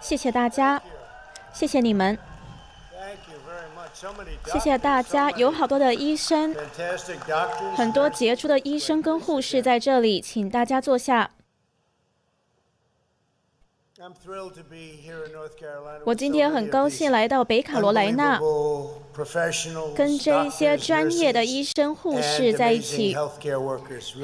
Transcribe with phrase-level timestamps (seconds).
[0.00, 0.82] 谢谢大家，
[1.52, 2.18] 谢谢你们，
[4.52, 5.30] 谢谢大家。
[5.30, 6.54] 有好多的医生，
[7.74, 11.30] 很多杰出的医生跟护士在这里，请大家坐下。
[16.04, 18.38] 我今天很高兴来到北卡罗来纳，
[19.96, 23.16] 跟这些专业的医生、护士在一起，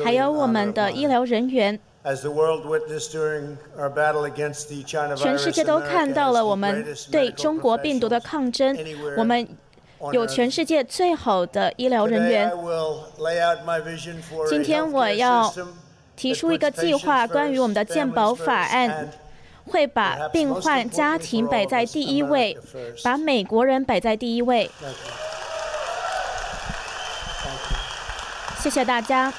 [0.04, 1.80] 还有我们的医疗人员。
[5.16, 6.82] 全世界都看到了我们
[7.12, 8.74] 对中国病毒的抗争。
[9.18, 9.46] 我们
[10.10, 12.50] 有全世界最好的医疗人员。
[14.48, 15.52] 今天我要
[16.16, 19.10] 提出一个计划，关于我们的健保法案，
[19.66, 22.56] 会把病患家庭摆在第一位，
[23.04, 24.70] 把美国人摆在第一位。
[28.58, 29.30] 谢谢大家。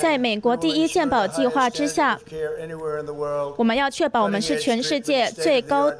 [0.00, 2.18] 在美国第一健保计划之下，
[3.56, 5.92] 我们要确保我们是全世界最高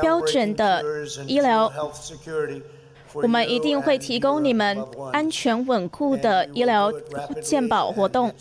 [0.00, 0.84] 标准的
[1.26, 1.72] 医疗。
[3.22, 4.78] 我们一定会提供你们
[5.12, 6.92] 安全稳固的医疗
[7.42, 8.32] 健保活动。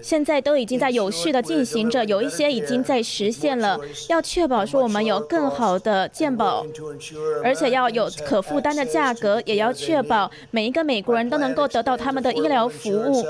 [0.00, 3.78] 现在都已经在有序的进行着，有一些已经在实现了。
[4.08, 6.64] 要确保说我们有更好的健保，
[7.42, 13.24] 而且要有可负担的价格，也要确保每一个美国人都能够得到他们的医疗服务。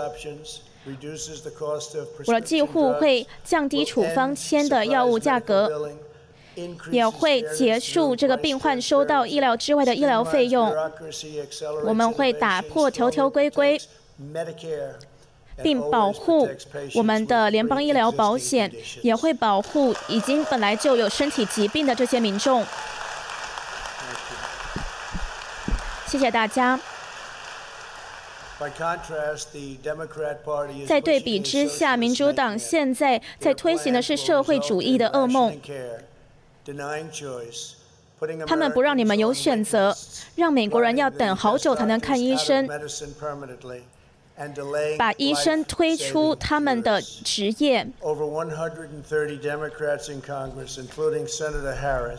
[2.26, 5.90] 我的计护会降低处方签的药物价格。
[6.90, 10.74] 也会结束这个病患收到意料之外的医疗费用。
[11.84, 13.80] 我们会打破条条规规，
[15.62, 16.48] 并保护
[16.94, 18.72] 我们的联邦医疗保险，
[19.02, 22.64] 也会保护已经本来就有身体疾病的这些民众。
[26.06, 26.78] 谢谢大家。
[30.86, 35.58] 在对比之下，民主党现在在推行的是社会主义的噩梦。
[38.46, 39.96] 他们不让你们有选择，
[40.36, 42.68] 让美国人要等好久才能看医生，
[44.96, 47.86] 把医生推出他们的职业。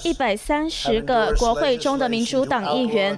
[0.03, 3.17] 一百三十个国会中的民主党议员，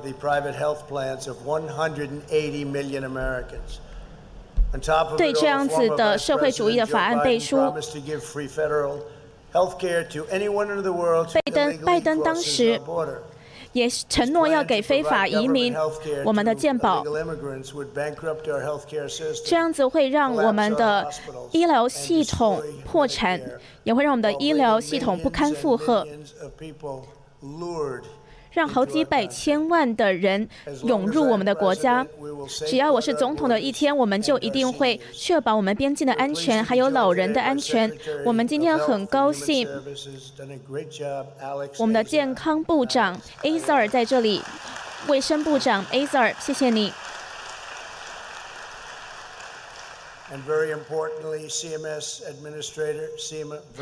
[5.18, 7.58] 对这样子的社会主义的法案背书。
[11.34, 12.80] 拜登拜登当时
[13.72, 15.74] 也承诺要给非法移民
[16.24, 17.04] 我们的健保，
[19.46, 21.10] 这样子会让我们的
[21.52, 23.42] 医疗系统破产，
[23.84, 26.06] 也会让我们的医疗系统不堪负荷。
[28.56, 30.48] 让好几百千万的人
[30.86, 32.08] 涌入我们的国家。
[32.66, 37.92] 只要我是总统的一天，我们就一定会确保我们边境的安全，还有老人的安全。
[38.24, 39.68] 我们今天很高兴，
[41.78, 44.42] 我们的健康部长 Azar 在这里，
[45.08, 46.94] 卫生部长 Azar，谢谢你。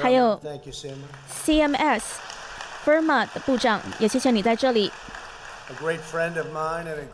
[0.02, 0.42] 还有
[1.46, 2.04] CMS。
[2.86, 4.92] Firma 的部长，也谢谢你在这里。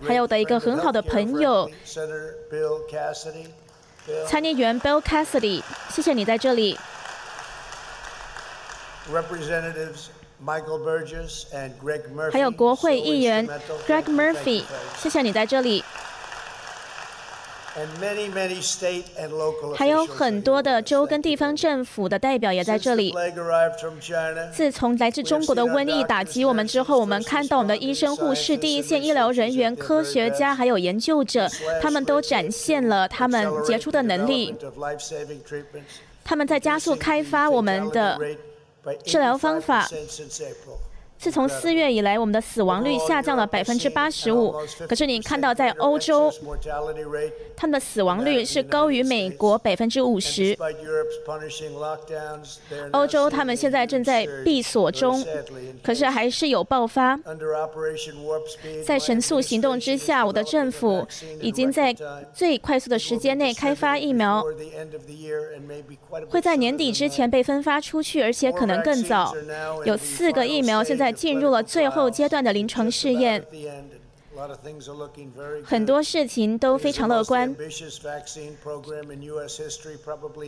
[0.07, 1.69] 还有我的一个很好的朋友，
[4.27, 6.77] 参议员 Bill Cassidy，谢谢你在这里。
[12.31, 13.47] 还有国会议员
[13.87, 14.63] Greg Murphy，
[14.97, 15.83] 谢谢你在这里。
[19.75, 23.13] 还有很多的州跟地方政府的代表也在这里。
[24.51, 31.49] 自从来自中国的瘟疫打击我们之后，我们看到我们的医生、护士、第一线医疗人员、科学家还有研究者，
[31.81, 34.55] 他们都展现了他们杰出的能力。
[36.23, 38.19] 他们在加速开发我们的
[39.03, 39.87] 治疗方法。
[41.19, 44.55] 自从四月以来，我们的死亡率下降了百分之八十五。
[44.87, 46.31] 可是你看到，在欧洲，
[47.57, 50.57] 他们的死亡率是高于美国百分之五十。
[52.93, 55.21] 欧洲他们现在正在闭锁中，
[55.83, 57.19] 可是还是有爆发。
[58.85, 61.05] 在神速行动之下，我的政府
[61.41, 61.93] 已经在
[62.33, 64.41] 最快速的时间内开发疫苗，
[66.29, 69.35] 会在年底之前被分发出去，而且可能更早。
[69.83, 71.08] 有四个疫苗现在。
[71.11, 73.45] 进入了最后阶段的临床试验，
[75.63, 77.55] 很多事情都非常乐观。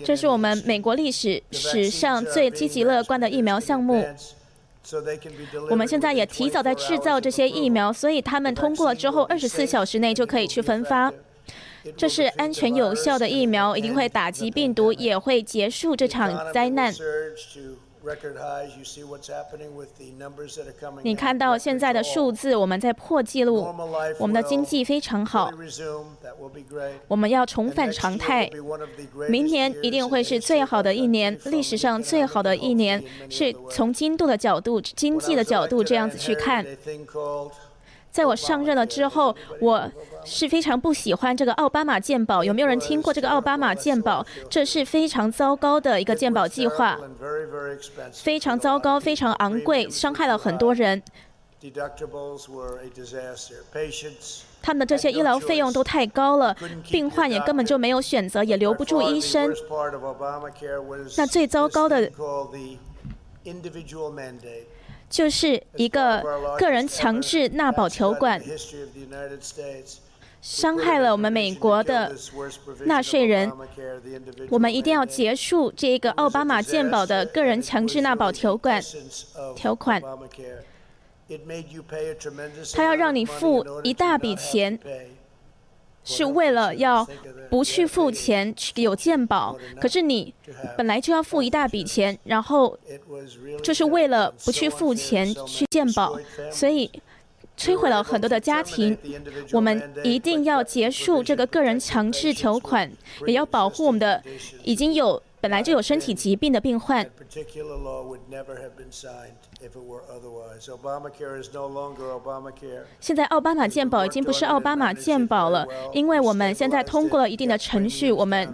[0.06, 4.06] 这是我们美国历史史上最积极乐观的疫苗项目。
[5.70, 11.14] 我们现在也提早在制造这些疫苗，所以他们通过之后二十四小时内就可以去分发。
[11.98, 16.94] 这是安全有效的疫苗，一定会打击病毒，也会结束这场灾难。
[21.04, 23.68] 你看到现在的数字，我们在破纪录，
[24.18, 25.52] 我们的经济非常好，
[27.08, 28.50] 我们要重返常态。
[29.30, 36.66] 明年一定会是最好的一年，历史上最好的一年，是从经度的角度、经济的角度这样子去看。
[38.12, 39.90] 在我上任了之后，我
[40.26, 42.44] 是非常不喜欢这个奥巴马健保。
[42.44, 44.26] 有没有人听过这个奥巴马健保？
[44.50, 47.00] 这是非常糟糕的一个健保计划，
[48.12, 51.02] 非常糟糕，非常昂贵，伤害了很多人。
[54.64, 56.56] 他们的这些医疗费用都太高了，
[56.90, 59.54] 病患也根本就没有选择，也留不住医生。
[61.18, 62.12] 那最糟糕的。
[65.12, 66.24] 就是一个
[66.58, 68.42] 个人强制纳保条款，
[70.42, 72.16] 伤害了我们美国的
[72.86, 73.52] 纳税人。
[74.50, 78.82] 我们一定要结束这个奥巴马健保的个人强制纳保条款。
[79.54, 80.02] 条款，
[82.74, 84.80] 他要让你付一大笔钱。
[86.04, 87.08] 是为了要
[87.50, 90.34] 不去付钱去有鉴宝，可是你
[90.78, 92.78] 本来就要付一大笔钱，然后
[93.64, 96.18] 就是为了不去付钱去鉴宝，
[96.52, 96.90] 所以
[97.58, 98.98] 摧毁了很多的家庭。
[99.52, 102.92] 我们一定要结束这个个人强制条款，
[103.28, 104.24] 也要保护我们的
[104.64, 107.06] 已经有本来就有身体疾病的病患。
[113.00, 118.54] 现在奥巴马健保已经不是奥巴马健保了，因为我们现在通过了一定的程序，我们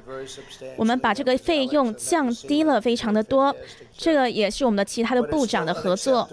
[0.77, 3.53] 我们把这个费用降低了非常的多，
[3.97, 6.27] 这个也是我们的其他的部长的合作。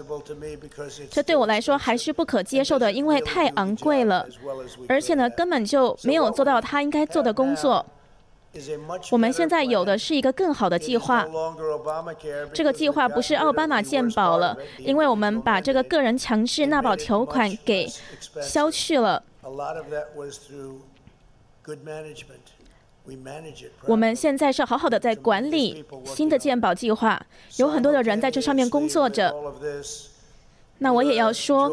[1.11, 4.25] 这对我来说还是不可接受的，因为太昂贵了，
[4.87, 7.85] 而且呢根本就没有做到他应该做的工作。
[9.11, 11.27] 我们现在有的是一个更好的计划，
[12.53, 17.85] 这个计划不是奥巴马健保了，因为我们把这个个人强制纳保条款给
[18.41, 19.21] 消去了。
[23.85, 27.21] 我们现在是好好的在管理新的健保计划，
[27.57, 29.35] 有很多的人在这上面工作着。
[30.79, 31.69] 那我也要说，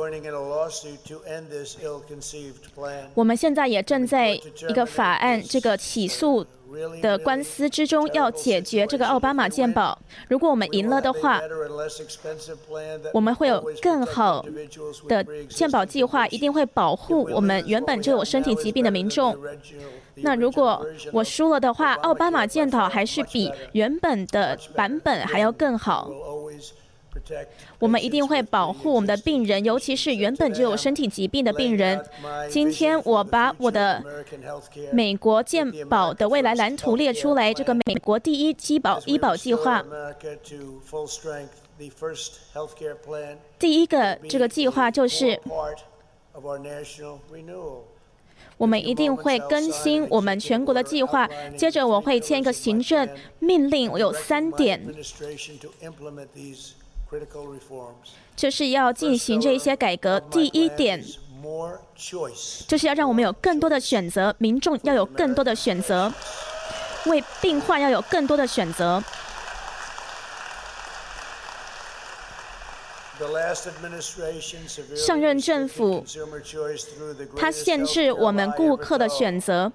[3.14, 6.46] 我们现在也正在一个法案这个起诉。
[7.00, 9.98] 的官司之中要解决这个奥巴马健保。
[10.28, 11.40] 如果我们赢了的话，
[13.12, 14.44] 我们会有更好
[15.08, 19.36] 的健保计划，一定会保护我们原本就有身体疾病的民众。
[20.16, 26.10] 那如果我输了的话，奥巴马健保还是比原本的版本还要更好。
[27.79, 32.03] 我们一定会保护我们的病人，尤其是原本就有身体疾病的病人。
[32.50, 34.03] 今天我把我的
[34.93, 39.85] 美国健保的未来蓝图列出来，这个美国第一医保医保计划，
[43.58, 45.41] 第一个这个计划就是，
[48.56, 51.29] 我们一定会更新我们全国的计划。
[51.56, 53.08] 接着我会签一个行政
[53.38, 54.81] 命令，我有三点。
[58.35, 60.19] 就是要进行这些改革。
[60.19, 61.03] 第一点，
[62.67, 66.12] 就是要让我们有更多的选择，民众要有更多的选择，
[67.06, 69.03] 为病患要有更多的选择。
[74.94, 76.05] 上任政府，
[77.36, 79.72] 它限制我们顾客的选择。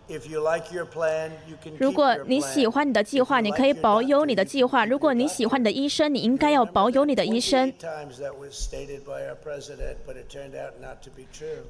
[1.79, 7.71] 如果你喜欢你的计划，你可以保有你的计划；如果你喜欢你的医生，你应该要保有你的医生。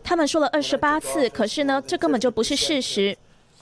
[0.03, 3.17] 他们说了二十八次，可是呢，这根本就不是事实。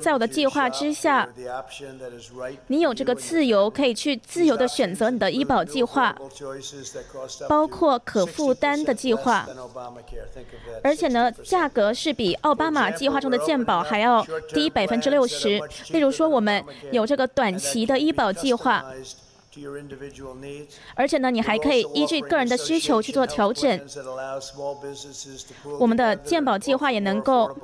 [0.00, 1.28] 在我的计划之下，
[2.68, 6.16] 你有这个自由，可以去自由的选择你的医保计划，
[7.48, 9.46] 包括可负担的计划，
[10.82, 15.60] 而且呢，价格是比奥巴马计划中的健保还要低百分之六十。
[15.90, 18.84] 例如说，我们有这个短期的医保计划。
[20.94, 23.80] 而且呢，你还可以依据个人的需求去做调整。
[25.78, 27.56] 我们的健保计划也能够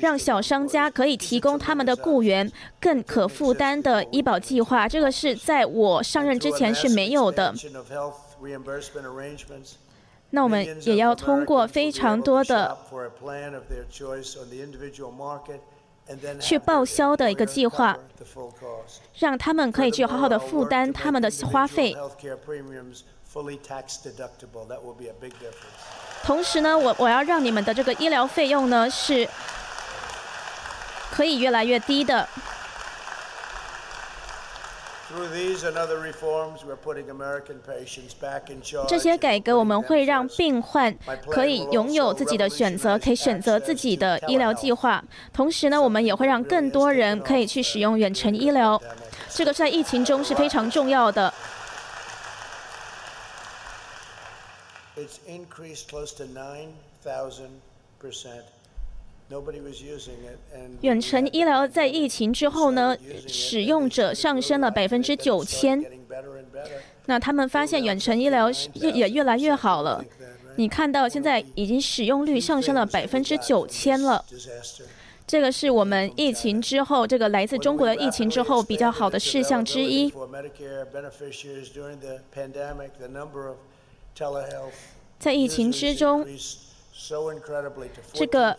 [0.00, 4.88] 让小商家可以提供他们的雇员更可负担的医保计划。
[4.88, 7.54] 这个是在我上任之前是没有的。
[10.30, 12.76] 那我们也要通过非常多的
[16.40, 17.96] 去报销的一个计划，
[19.18, 21.96] 让他们可以去好好的负担他们的花费。
[26.24, 29.28] 同时呢，我我要让你们的这个医疗费用呢是
[31.10, 32.28] 可以越来越低的。
[38.88, 40.94] 这些改革我们会让病患
[41.30, 45.02] 可以拥有自己的选择，可以选择自己的医疗计划。
[45.32, 48.80] 同时呢，我们也会让更多人可以去使用远程医疗。
[49.28, 51.32] 这个在疫情中是非常重要的。
[60.82, 62.96] 远程医疗在疫情之后呢，
[63.26, 65.82] 使用者上升了百分之九千。
[67.06, 70.04] 那他们发现远程医疗也越来越好了。
[70.56, 74.24] 你看到现在已经使用率上升了百分之九千了。
[75.26, 80.12] 这个是我们疫情之后，这个来自中国的疫情之后比较好的事项之一。
[85.18, 86.26] 在疫情之中。
[88.12, 88.56] 这个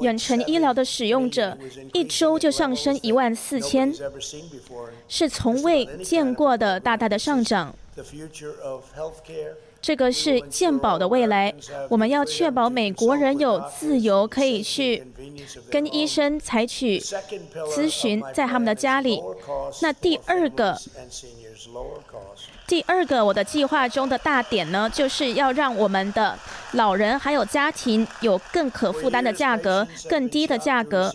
[0.00, 1.56] 远程医疗的使用者
[1.94, 3.92] 一周就上升一万四千，
[5.08, 7.74] 是从未见过的大大的上涨。
[9.80, 11.54] 这个是健保的未来，
[11.88, 15.06] 我们要确保美国人有自由可以去
[15.70, 19.22] 跟医生采取咨询，在他们的家里。
[19.80, 20.76] 那第二个。
[22.70, 26.38] 第二个，我的计划中的大点呢，就是要让我们的
[26.74, 31.12] 老人还有家庭有更可负担的价格，更低的价格。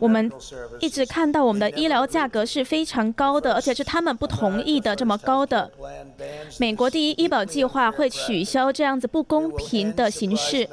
[0.00, 0.28] 我们
[0.80, 5.70] 一直看到我们的医疗价格是非常高的，而且是他们不同意的这么高的。
[6.58, 10.68] 美国第一医保计划会取消这样子不公平的形式。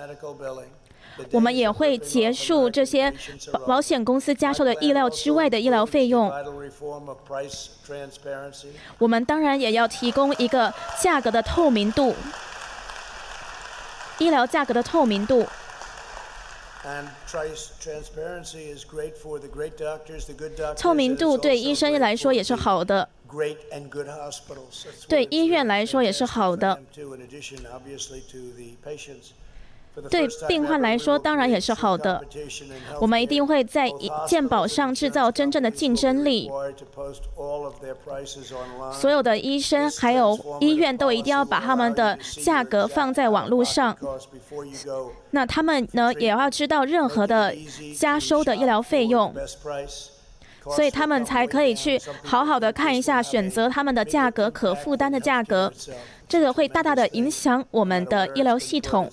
[1.32, 3.14] 我们也会结束这些
[3.52, 6.32] 保保险公司加收的意料之外的医疗费用。
[8.98, 12.16] 我们当然也要提供一个价格的透明度，
[14.20, 15.46] 医疗价格的透明度。
[20.78, 23.10] 透明度对医生来说也是好的，
[25.08, 26.80] 对医院来说也是好的。
[30.10, 32.22] 对病患来说，当然也是好的。
[33.00, 33.90] 我们一定会在
[34.28, 36.52] 健保上制造真正的竞争力。
[38.92, 43.96] 所有的医生还有医院都一定要把他们的价格放在网络上。
[45.32, 47.54] 那他们呢，也要知道任何的
[47.98, 49.34] 加收的医疗费用，
[50.74, 55.72] 所以他们才可以去好好的看一下，选择他们的价格可负担的价格。
[56.28, 59.12] 这个会大大的影响我们的医疗系统。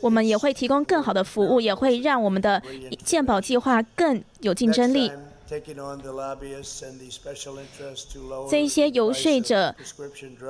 [0.00, 2.62] 我们也会提供更好的服务，也会让我们的
[3.04, 5.12] 健保计划更有竞争力。
[8.48, 9.74] 这一些游说者，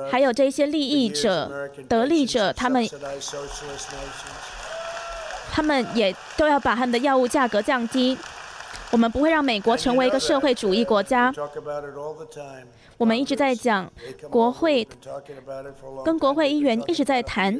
[0.09, 2.87] 还有这些利益者、得利者，他们，
[5.55, 8.17] 他们也都要把他们的药物价格降低。
[8.91, 11.33] 我们不会让美国成为一个社会主义国家。
[12.97, 13.89] 我们一直在讲，
[14.29, 14.85] 国会
[16.03, 17.57] 跟国会议员一直在谈，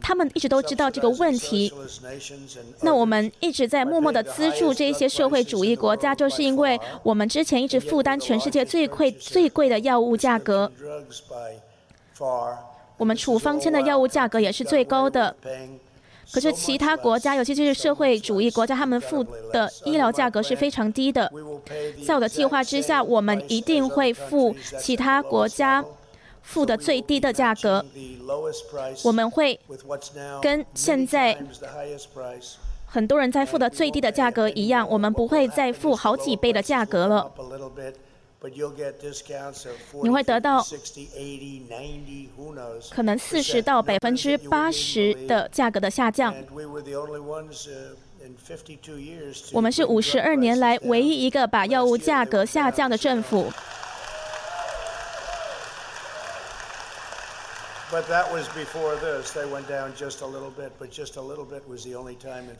[0.00, 1.70] 他们一直都知道这个问题。
[2.80, 10.72] 那我们一直在默默的资助这些社会主义国家，就是因为我们之前一直负担全世界最贵最贵的药物价格，
[12.96, 15.36] 我们处方签的药物价格也是最高的。
[16.32, 21.30] 可是其他国家，尤其是社会主义国家，他们付的医疗价格是非常低的。
[22.06, 25.84] 在我的计划之下，我们一定会付其他国家
[26.42, 27.84] 付的最低的价格。
[29.04, 29.58] 我们会
[30.40, 31.36] 跟现在
[32.86, 37.32] 很多人在付的最低的价格一样，我们不会再付好几倍的价格了。
[40.02, 40.64] 你会得到
[42.90, 46.34] 可能四十到百分之八十的价格的下降。
[49.52, 53.52] 我们是五十二年来唯一一个把药物价格下降的政府。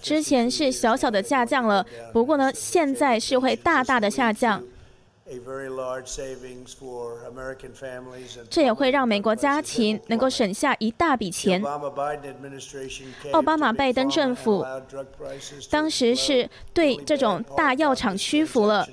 [0.03, 4.63] 之前是小小的下降了，不过呢，现在是会大大的下降。
[8.51, 11.63] 这也会让美国家庭能够省下一大笔钱。
[13.33, 14.67] 奥巴马拜登政府
[15.71, 18.85] 当时是对这种大药厂屈服了。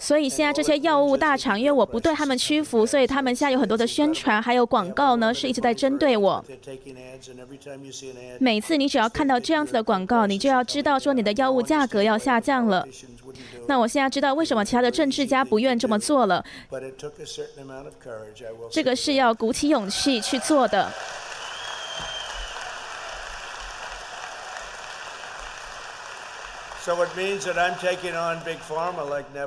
[0.00, 6.42] 所以现在这些药物大厂，因为我不对他们屈服，所以他们现在有很多的宣传还有广告呢，是一直在针对我。
[8.38, 12.88] 每次你只要看到这样子的广告，你就要知道说你的药物价格要下降了。
[13.68, 16.42] 那我现在知道为什么其他的政治家不愿这么做了。
[18.70, 20.90] 这个是要鼓起勇气去做的。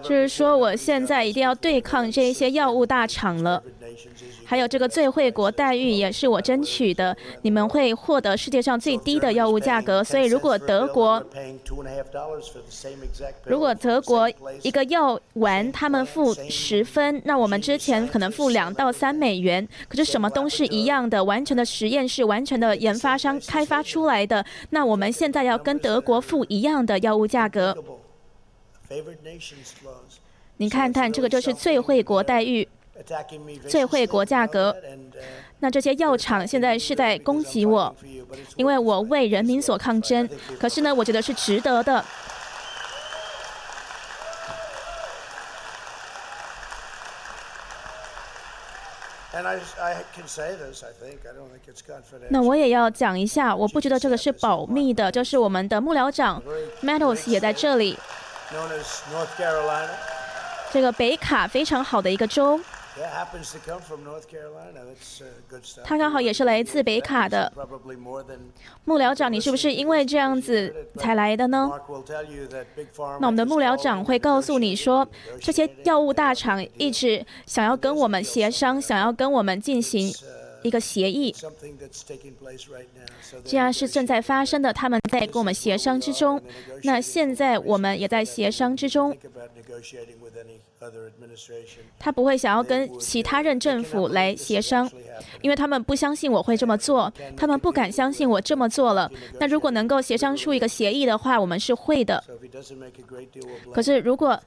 [0.02, 3.62] 就是说，我现在一定要对抗这些药物大厂了。
[4.46, 10.04] 还有这个最惠国待遇也是我争取的，你们会获得世界上最低的药物价格。
[10.04, 11.24] 所以，如果德国，
[13.46, 14.30] 如果德国
[14.62, 19.68] 一个药丸他们付十分，那我们之前可能付两到三美元。
[19.88, 24.46] 可是什么都是一样的，完全的实验室，完全的研发商开发出来的。
[24.70, 27.76] 那我们现在要跟德国付一样的药物价格。
[30.58, 32.68] 你看看，这个就是最惠国待遇。
[33.68, 34.76] 最惠国价格，
[35.60, 37.96] 那这些药厂现在是在攻击我，
[38.56, 40.30] 因为我为人民所抗争。
[40.60, 42.06] 可是呢，我觉得是值得的。
[52.30, 56.42] 那我也要讲一下，我不觉得这个是保密的，就是我们的幕僚长
[56.84, 57.98] Meadows 也在这里。
[60.72, 62.60] 这个北卡非常好的一个州。
[65.84, 67.52] 他刚好也是来自北卡的
[68.86, 71.70] 幕僚长，你是不是因为这样子才来的呢？
[73.20, 75.08] 那我们的幕僚长会告诉你说，
[75.42, 80.14] 这些药物大厂一直想要跟我们协商，想要跟我们进行。
[80.64, 81.36] 一个协议，
[83.44, 84.72] 这样是正在发生的。
[84.72, 86.42] 他们在跟我们协商之中，
[86.84, 89.14] 那现在我们也在协商之中。
[92.00, 94.90] 他不会想要跟其他任政府来协商，
[95.42, 99.10] 因为他们不相信我会这么做，他们不敢相信我这么做了。
[99.40, 102.24] 那如果能够协商出一个协议的话，我们是会的。
[103.74, 104.40] 可是如果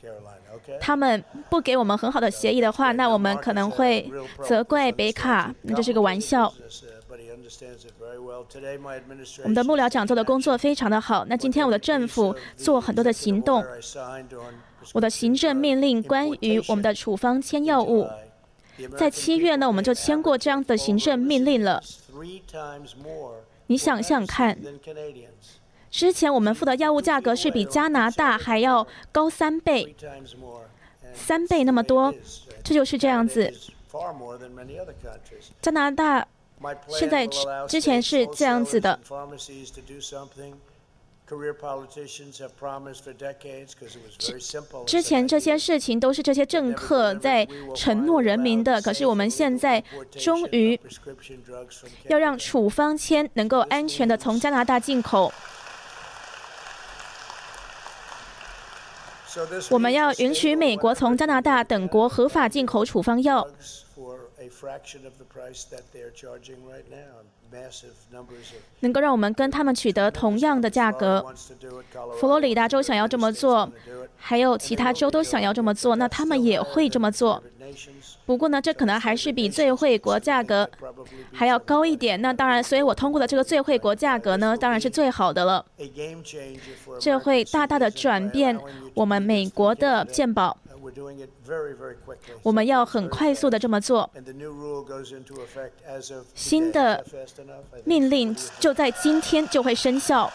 [0.80, 4.10] 他们不给我们很好的协议的话，那我们可能会
[4.44, 6.52] 责怪北卡，那这是个玩笑。
[9.42, 11.24] 我们的幕僚长做的工作非常的好。
[11.26, 13.64] 那今天我的政府做很多的行动，
[14.92, 18.08] 我的行政命令关于我们的处方签药物，
[18.96, 21.82] 在七月呢，我们就签过这样的行政命令了。
[23.66, 24.58] 你想想看。
[25.88, 29.96] 之前我们付的药物价格是比加拿大还要高三倍，
[31.14, 32.12] 三倍那么多，
[32.62, 33.50] 这就是这样子。
[35.62, 36.28] 加拿大
[36.88, 37.26] 现在
[37.66, 39.00] 之前是这样子的。
[44.86, 50.78] 之前这些事情都是这些政客在承诺人民的，可是我们现在终于
[52.08, 55.32] 要让处方签能够安全的从加拿大进口。
[59.70, 63.46] 我们要允许美国从加拿大等国合法进口处方药。
[68.80, 71.24] 能够让我们跟他们取得同样的价格。
[72.18, 73.70] 佛罗里达州想要这么做，
[74.16, 77.42] 还有其他州都想要这么做，那他们也会这么做。
[78.24, 80.68] 不过呢，这可能还是比最惠国价格
[81.32, 82.20] 还要高一点。
[82.20, 85.64] 那当然，所以我通过的这个最惠国价格呢，当然是最好的了。
[87.00, 88.58] 这会大大的转变
[88.94, 90.56] 我们美国的健保。
[92.42, 94.08] 我们要很快速的这么做。
[96.34, 97.04] 新的
[97.84, 100.30] 命令就在今天就会生效。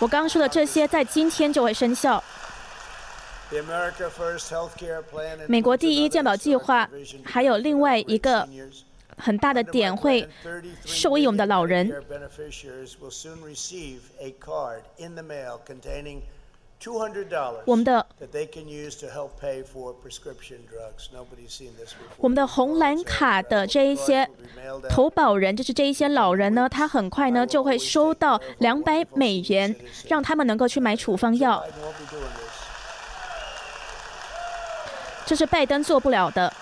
[0.00, 2.22] 我刚刚说的这些在今天就会生效。
[5.46, 6.88] 美国第一健保计划
[7.24, 8.48] 还有另外一个
[9.16, 10.28] 很大的点会
[10.84, 11.88] 受益我们的老人。
[17.64, 18.06] 我们的
[22.18, 24.28] 我们的红蓝卡的这一些
[24.88, 29.74] 投保人，就是这一些老人呢，他很快呢就会收到两百美元，
[30.08, 31.64] 让他们能够去买处方药。
[35.26, 36.52] 这是拜登做不了的。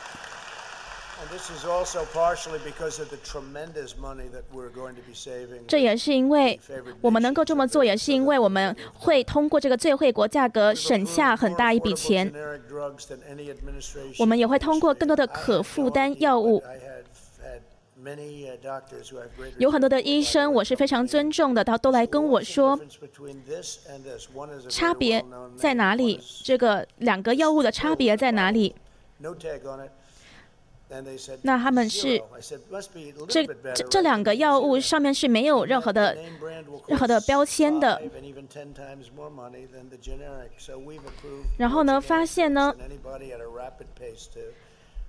[5.66, 6.60] 这也是因为
[7.00, 12.32] 我们能够这么做，也是因为我们会通过这个最惠国价格省下很大一笔钱。
[14.18, 16.62] 我们也会通过更多的可负担药物。
[19.58, 22.76] 有很多的医生，我是非常尊重的，他都来跟我说，
[24.68, 25.24] 差别
[25.56, 26.20] 在哪里？
[26.42, 28.74] 这个两个药物的差别在哪里？
[31.42, 32.22] 那他们是
[33.28, 36.16] 这这这两个药物上面是没有任何的
[36.86, 38.00] 任何的标签的。
[41.58, 42.74] 然后呢，发现呢。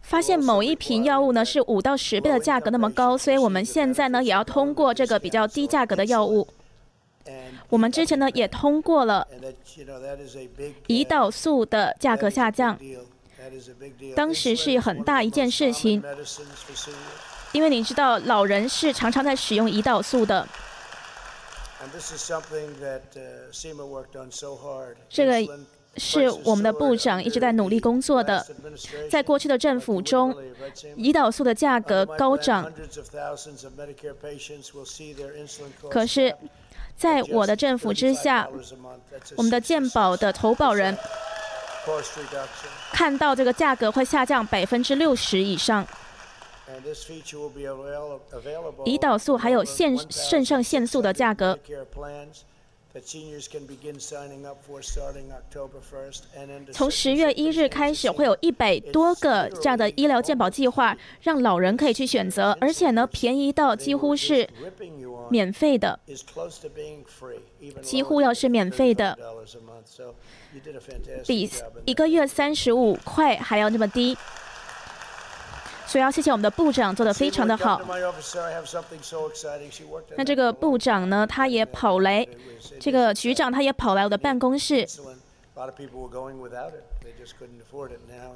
[0.01, 6.45] 发现某一瓶药物呢是五到十倍的价格那么高，所以我们现在呢也要通过这个比较低价格的药物。
[7.69, 9.25] 我们之前呢也通过了
[10.87, 12.77] 胰岛素的价格下降，
[14.15, 16.03] 当时是很大一件事情，
[17.51, 20.47] 因为你知道老人是常常在使用胰岛素的。
[25.09, 25.57] 这个。
[25.95, 28.43] 是我们的部长一直在努力工作的。
[29.11, 30.33] 在过去的政府中，
[30.97, 32.73] 胰岛素的价格高涨。
[35.91, 36.35] 可是，
[36.97, 38.49] 在我的政府之下，
[39.35, 40.97] 我们的健保的投保人
[42.91, 45.85] 看到这个价格会下降百分之六十以上。
[48.85, 51.57] 胰岛素还有腺肾上腺素的价格。
[56.71, 64.47] 从十月一日开始，会有一百多个这样的医疗健保计划，让老人可以去选择，而且呢，便宜到几乎是
[65.31, 65.99] 免费的，
[67.81, 69.17] 几乎要是免费的，
[71.25, 71.49] 比
[71.85, 74.15] 一个月三十五块还要那么低。
[75.93, 77.79] 所以要谢谢我们的部长做的非常的好。
[80.15, 82.27] 那这个部长呢，他也跑来，
[82.79, 84.87] 这个局长他也跑来我的办公室，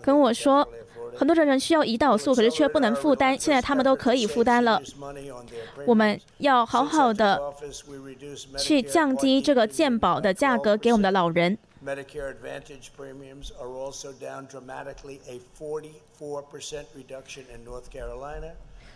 [0.04, 0.68] 跟我说，
[1.16, 4.80] 很多的人需要胰岛素，可是却不能负担，现在他们都可以负担了。
[5.88, 7.42] 我们要好好的
[8.60, 11.58] 去降低这个健保的价格给我们的老人。
[11.84, 18.54] Medicare Advantage premiums are also down dramatically, a 44% reduction in North Carolina.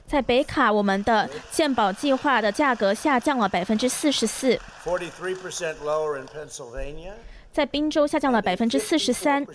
[0.07, 4.59] 在北卡，我们的健保计划的价格下降了百分之四十四。
[4.83, 7.13] 43% lower in Pennsylvania.
[7.53, 9.45] 在宾州下降了百分之四十三，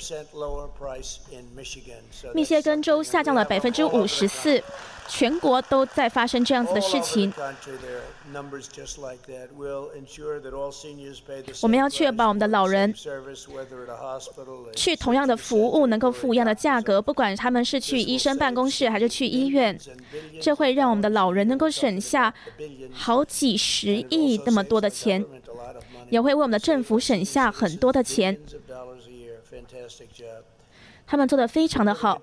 [2.34, 4.62] 密歇根州下降了百分之五十四，
[5.08, 7.32] 全国都在发生这样子的事情。
[11.62, 12.92] 我们要确保我们的老人
[14.74, 19.78] 去同样的服务能够付一样的价格，不管他们是去医生办公室还是去医院，
[20.40, 22.34] 这会让我们的老人能够省下
[22.92, 25.24] 好几十亿那么多的钱。
[26.08, 28.38] 也会为我们的政府省下很多的钱，
[31.06, 32.20] 他们做的非常的好。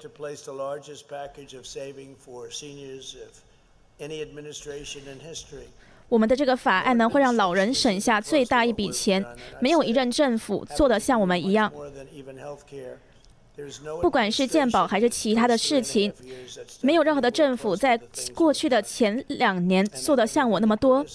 [6.09, 9.25] 我们的这个法案呢，会让老人省下最大一笔钱，
[9.59, 11.71] 没有一任政府做的像我们一样。
[14.01, 16.11] 不管是健保还是其他的事情，
[16.81, 17.95] 没有任何的政府在
[18.33, 21.05] 过去的前两年做的像我那么多，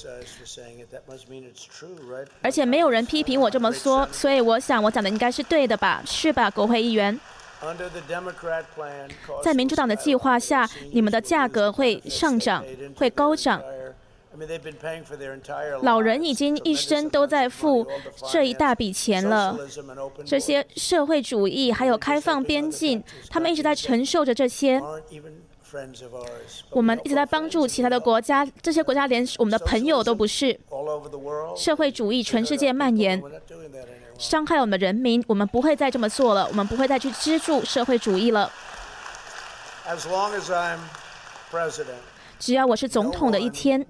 [2.40, 6.00] 而且没有人批评我这么说，所以我想我讲的应该是对的吧？
[6.06, 7.18] 是吧，国会议员？
[9.42, 12.64] 在民主党的计划下，你们的价格会上涨，
[12.96, 13.62] 会高涨。
[15.82, 17.84] 老人已经一生都在付
[18.30, 19.58] 这一大笔钱了，
[20.24, 24.80] 这些社会主义还有开放边境，他们一直在承受着这些。
[26.70, 30.58] 我们一直在帮助其他的国家，这些国家连我们的朋友都不是。
[31.56, 33.20] 社会主义全世界蔓延，
[34.18, 38.50] 伤害我们的人民，我们不会再这么做了，我们不会再去资助社会主义了。
[42.38, 43.84] 只要我是总统的一天，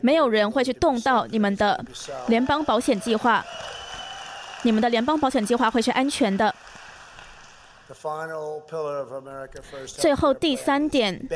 [0.00, 1.84] 没有人会去动到你们的
[2.28, 3.44] 联邦保险计划。
[4.62, 6.54] 你们的联邦保险计划会是安全的。
[9.86, 11.28] 最后第三点，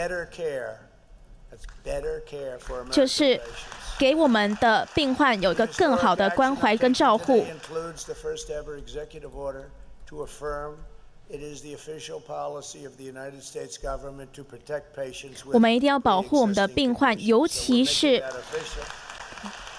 [2.90, 3.40] 就是
[3.98, 7.44] 给我们的病患有一个更好的关怀跟照护。
[15.52, 18.22] 我们一定要保护我们的病患，尤其是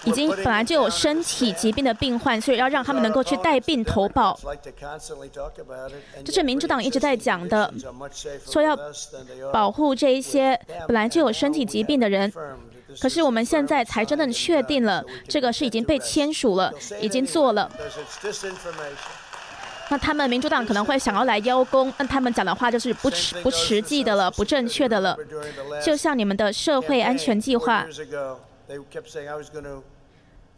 [0.03, 4.37] 已经本来就有身体疾病的病患，所以要让他们能够去带病投保。
[6.25, 7.73] 这是民主党一直在讲的，
[8.45, 8.77] 说要
[9.51, 12.31] 保护这一些本来就有身体疾病的人。
[12.99, 17.71] 可是我们现在才真正确定了，这个是已经被签署了，已经做了。
[19.89, 25.17] 那他们民主党可能会想要来邀功，那他们讲的话就是不实不实际的了，不正确的了。
[25.81, 27.85] 就像你们的社会安全计划，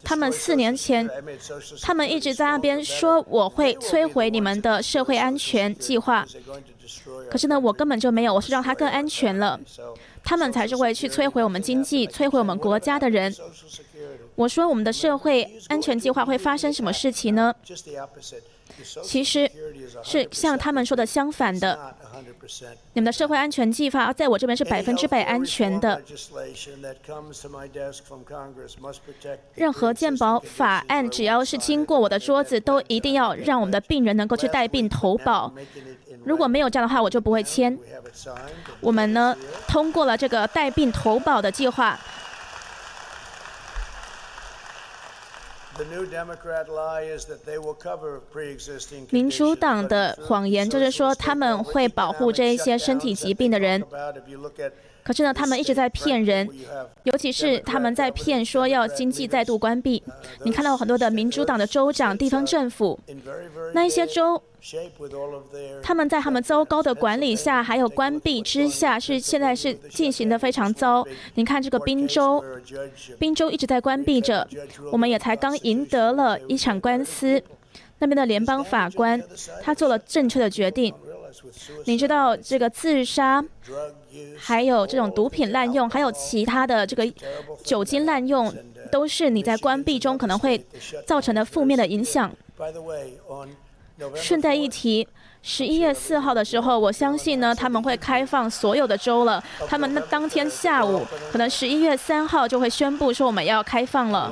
[0.02, 1.08] 他们四年前，
[1.80, 6.26] 他们一直在那边说我会摧毁你们的社会安全计划。
[7.30, 9.60] 可是呢，我根本就没有，我是让它更安全了。
[10.22, 13.34] 他们才是会去摧毁我们经济、摧毁我们国家的人。
[14.36, 17.54] 我说我们的社会安全计划会发生什么事情呢？
[19.02, 19.50] 其实
[20.02, 21.94] 是像他们说的相反的。
[22.94, 26.00] 你们的社会安全计划在我这边是百分之百安全的。
[29.54, 35.52] 任何健保法案只要是经过我的桌子，都一定要让我们的病人能够去带病投保。
[36.24, 37.78] 如果没有这样的话，我就不会签。
[38.80, 41.98] 我们呢通过了这个带病投保的计划。
[49.10, 53.82] 民主党的谎言就是说他们会保护这一些身体疾病的人。
[55.02, 56.46] 可是呢，他们一直在骗人，
[57.04, 60.02] 尤其是他们在骗说要经济再度关闭。
[60.44, 63.00] 你看到很多的民主党的州长、地方政府，
[63.72, 64.40] 那一些州，
[65.82, 71.06] 他们在他们糟糕的管理下，还有关闭之下，是现在是进行的非常糟。
[71.34, 72.44] 你看这个宾州，
[73.18, 74.46] 宾州一直在关闭着，
[74.92, 77.42] 我们也才刚赢得了一场官司，
[77.98, 79.22] 那边的联邦法官
[79.62, 80.94] 他做了正确的决定。
[81.86, 83.44] 你知道这个自杀？
[84.36, 87.10] 还有这种毒品滥用，还有其他的这个
[87.62, 88.52] 酒精滥用，
[88.90, 90.62] 都是你在关闭中可能会
[91.06, 92.30] 造成的负面的影响。
[94.14, 95.06] 顺带一提。
[95.42, 99.42] 十一月四号的时候，我相信呢，他们会开放所有的州了。
[99.66, 104.30] 他们那当天下午，可能十一月三号就会宣布说我们要开放了。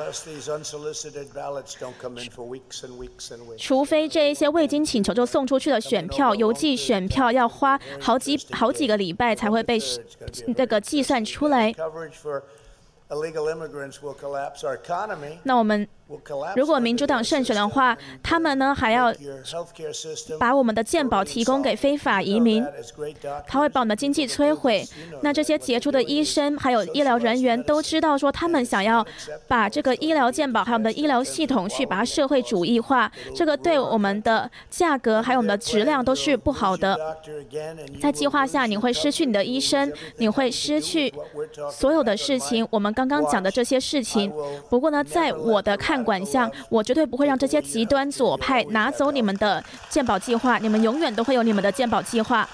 [3.57, 9.79] 除非这一些未经请求就送出去的选票，邮寄选票要花好几好几个礼拜才会被
[10.59, 11.75] 那个计算出来。
[15.43, 15.89] 那我们。
[16.57, 19.13] 如果民主党胜选的话，他们呢还要
[20.41, 22.65] 把我们的健保提供给非法移民，
[23.47, 24.83] 他会把我们的经济摧毁。
[25.23, 29.07] 那这些杰出的医生还有医疗人员都知道说，他们想要
[29.47, 37.19] 把这个医疗健保还有我们的医疗系统去把它社会主义化，这个对我们的价格还有我们的质量都是不好的。
[38.01, 41.13] 在计划下，你会失去你的医生，你会失去
[41.71, 42.67] 所有的事情。
[42.71, 44.33] 我们刚刚讲的这些事情，
[44.71, 45.98] 不过呢，在我的看。
[46.03, 52.49] 管项，我绝对不会让这些极端左派拿走你们的鉴宝计划，你们永远都会有你们的鉴宝计划。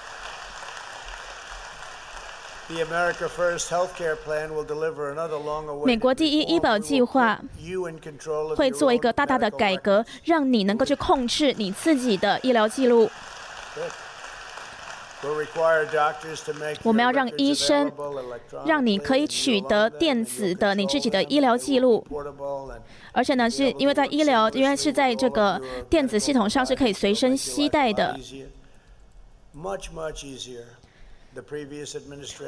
[5.83, 7.39] 美国第一医保计划
[8.55, 13.07] 会做一个大大的改革，让你能够去控制你自己的医疗记录。
[16.83, 17.91] 我们要让医生
[18.65, 22.05] 让你可以取得电子的你自己的医疗记录，
[23.15, 28.19] 而且呢，是因为在医疗，因为是在这个电子系统上是可以随身携带的，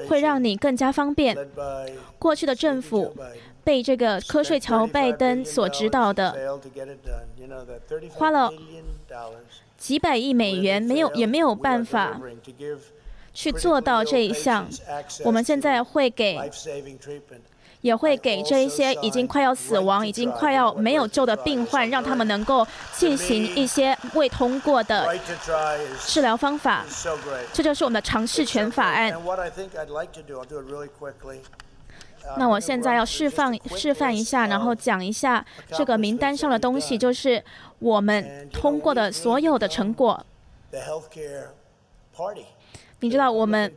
[0.07, 1.35] 会让你更加方便。
[2.19, 3.15] 过去的政府
[3.63, 6.59] 被这个瞌睡乔拜登所指导的，
[8.11, 8.51] 花了。
[9.77, 12.19] 几百亿美元没有，也没有办法
[13.31, 14.67] 去做到这一项。
[15.23, 16.35] 我们现在会给，
[17.87, 25.17] 也会给这一些已经快要死亡、已经快要没有救的病患，让他们能够进行一些未通过的
[26.05, 26.83] 治疗方法。
[27.53, 29.13] 这就是我们的尝试权法案。
[32.37, 37.41] 那我现在要示范示范一下，然后讲一下这个名单上的东西，就是
[37.79, 40.21] 我们通过的所有的成果。
[42.99, 43.71] 你知道，我们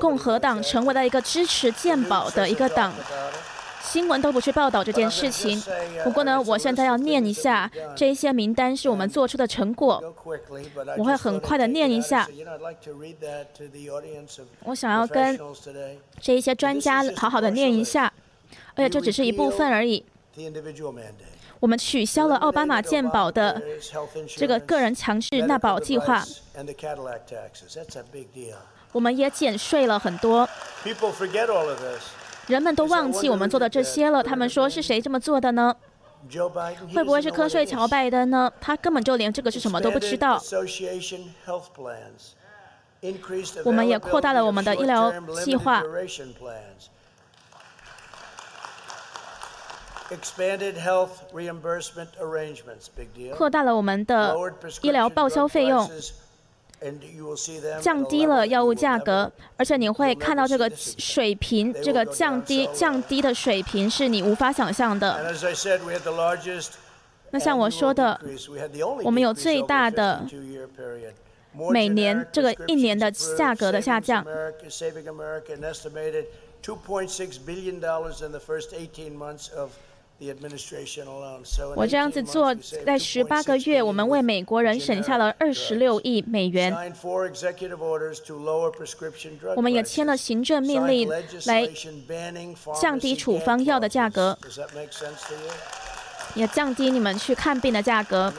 [0.00, 2.92] 共和党成为了一个支持健保的一个党。
[3.80, 5.62] 新闻都不去报道这件事情。
[6.04, 10.02] 不过呢，我现在要念一下这一些名单是我们做出的成果。
[10.98, 12.28] 我会很快的念一下。
[14.64, 15.40] 我想要跟
[16.20, 18.12] 这一些专家好好的念一下，
[18.74, 20.04] 而且这只是一部分而已。
[21.60, 23.60] 我们取消了奥巴马健保的
[24.36, 26.24] 这个个人强制纳保计划。
[28.92, 30.48] 我们也减税了很多。
[32.46, 34.22] 人们都忘记我们做的这些了。
[34.22, 35.74] 他们说是谁这么做的呢？
[36.94, 38.50] 会不会是瞌睡乔拜登呢？
[38.60, 40.40] 他根本就连这个是什么都不知道。
[43.64, 45.12] 我们也扩大了我们的医疗
[45.44, 45.82] 计划，
[53.36, 54.36] 扩大了我们的
[54.82, 55.90] 医疗报销费用。
[57.80, 65.34] 降低了药物价格，而且你会看到这个水平，这个降低降低的水平是你无法想象的。
[67.30, 68.20] 那像我说的，
[69.02, 70.24] 我们有最大的
[71.72, 74.24] 每年这个一年的价格的下降。
[81.76, 82.52] 我这样子做，
[82.84, 86.74] 在十八个月，我们为美国人省下了二十六亿美元。
[89.54, 91.08] 我们也签了行政命令
[91.46, 91.68] 来
[92.80, 94.36] 降低处方药的价格，
[96.34, 98.32] 也降低你们去看病的价格。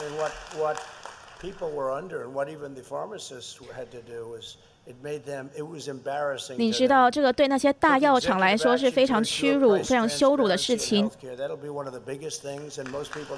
[6.56, 11.08] 你知道，这个对那些大药厂来说是非常屈辱、非常羞辱的事情。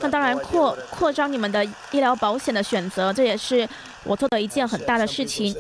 [0.01, 3.69] 那当然，扩扩张你们的医疗保险的选择，这也是
[4.05, 5.55] 我做的一件很大的事情。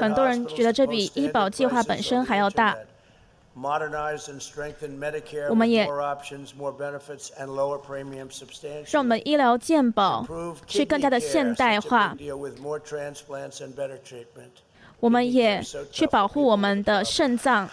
[0.00, 2.74] 很多人觉得这比医保计划本身还要大。
[5.48, 5.86] 我们也
[8.90, 10.26] 让我们医疗健保
[10.66, 12.16] 去更加的现代化。
[14.98, 15.62] 我们也
[15.92, 17.68] 去保护我们的肾脏，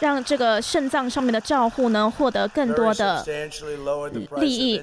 [0.00, 3.24] 让这个肾脏上面的照护呢获得更多的
[4.36, 4.82] 利益。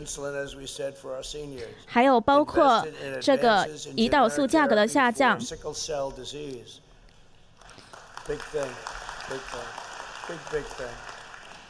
[1.86, 2.84] 还有包括
[3.22, 5.38] 这个胰岛素价格的下降。
[8.28, 8.40] big
[9.30, 9.85] big thing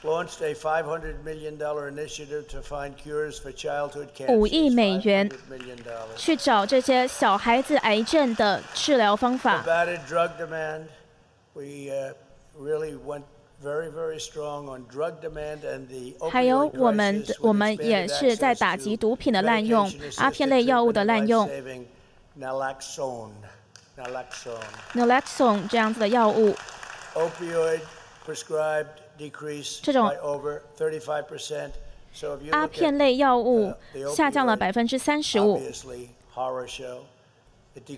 [0.05, 5.29] launched a 500 million dollar initiative to find cures for childhood cancer 五亿美元
[6.15, 9.63] 去找这些小孩子癌症的治疗方法
[10.07, 10.83] drug demand
[11.53, 11.89] we
[12.57, 13.23] really went
[13.63, 21.49] very very strong on drug demand and the 还有我们我们也是在打击毒品的滥用阿片类药物的滥用
[22.39, 23.31] naloxone
[23.97, 24.59] naloxone
[24.93, 26.55] naloxone 这样子的药物
[27.15, 27.79] opioid
[29.81, 30.11] 这种
[32.51, 33.73] 阿片类药物
[34.15, 35.61] 下降了百分之三十五。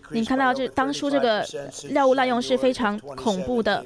[0.10, 1.46] 你看到这当初这个
[1.92, 3.86] 药物滥用是非常恐怖的，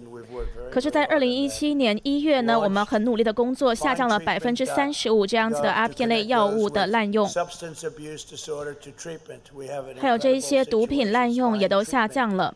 [0.72, 7.30] 可是，在二零一七年一月呢，我们很努力的工作，下降了百分之三十五这样子的阿片类药物的滥用，
[10.00, 12.56] 还有这一些毒品滥用也都下降了。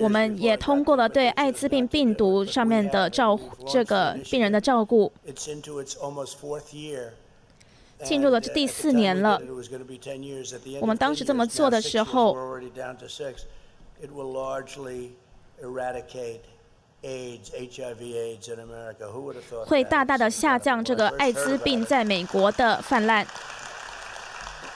[0.00, 5.12] 我们也通过了对艾滋病病毒上面的照这个病人的照顾，
[8.04, 9.40] 进入了第四年了。
[10.80, 12.36] 我们当时这么做的时候，
[19.66, 23.26] 会大大的下降这个艾滋病在美国的泛滥。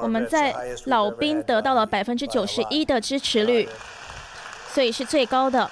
[0.00, 0.54] 我们在
[0.86, 3.68] 老兵得到了百分之九十一的支持率，
[4.68, 5.70] 所以是最高的。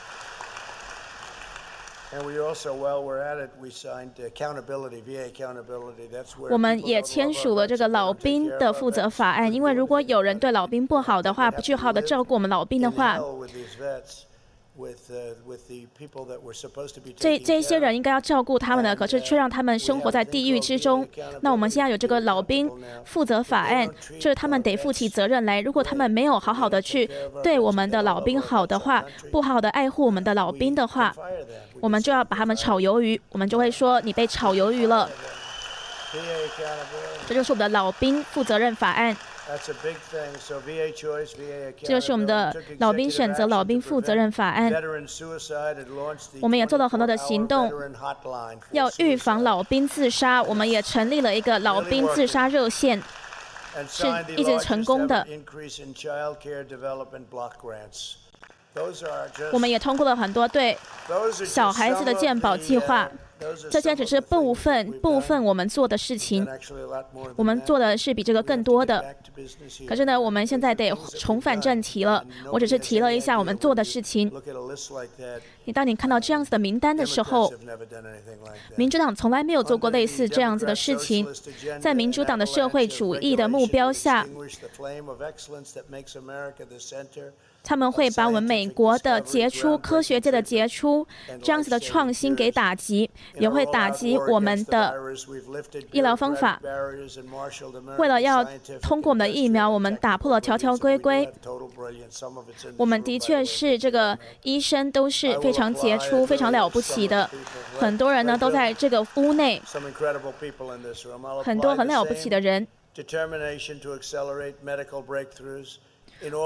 [6.50, 13.18] 我们也签署了这个老兵的负责法案，因为如果有人对老兵不好的话，不去好的照顾我们老兵的话，
[17.16, 21.06] 这这些人应该要照顾他们的，可是却让他们生活在地狱之中。
[21.42, 22.70] 那我们现在有这个老兵
[23.04, 23.86] 负责法案，
[24.18, 25.60] 就是他们得负起责任来。
[25.60, 27.08] 如果他们没有好好的去
[27.42, 31.14] 对我们的老兵好的话，不好的爱护我们的老兵的话，
[31.80, 33.20] 我们就要把他们炒鱿鱼。
[33.30, 35.10] 我们就会说你被炒鱿鱼了。
[37.28, 39.14] 这就是我们的老兵负责任法案。
[41.80, 44.72] 这就是我们的老兵选择老兵负责任法案。
[46.40, 47.72] 我们也做了很多的行动，
[48.70, 50.42] 要预防老兵自杀。
[50.42, 53.02] 我们也成立了一个老兵自杀热线，
[53.88, 55.26] 是一直成功的。
[59.52, 60.78] 我们也通过了很多对
[61.44, 63.10] 小孩子的健保计划。
[63.70, 66.46] 这些只是部分部分我们做的事情，
[67.34, 69.04] 我们做的是比这个更多的。
[69.88, 72.24] 可是呢，我们现在得重返正题了。
[72.52, 74.30] 我只是提了一下我们做的事情。
[75.64, 77.52] 你当你看到这样子的名单的时候，
[78.76, 81.26] 民主党从来没有做过类似这样子的事情。
[81.80, 84.26] 在民主党的社会主义的目标下。
[87.64, 91.06] 他们会把我们美国的杰出科学界的杰出
[91.40, 93.08] 这样子的创新给打击，
[93.38, 94.92] 也会打击我们的
[95.92, 96.60] 医疗方法。
[97.98, 98.44] 为了要
[98.82, 101.32] 通过我们的疫苗，我们打破了条条规规。
[102.76, 107.28] 我们的确是这个医生都是非非常杰出、非常了不起的。
[107.78, 109.60] 很多人呢都在这个屋内，
[111.44, 112.66] 很多很了不起的人。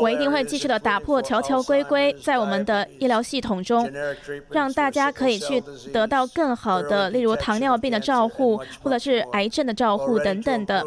[0.01, 3.89] 我一定会继续的打破条条规规，在我们的医疗系统中，
[4.51, 10.83] 让大家可以去得到更好的，例如糖尿病的照护，或者是癌症的照护等等的。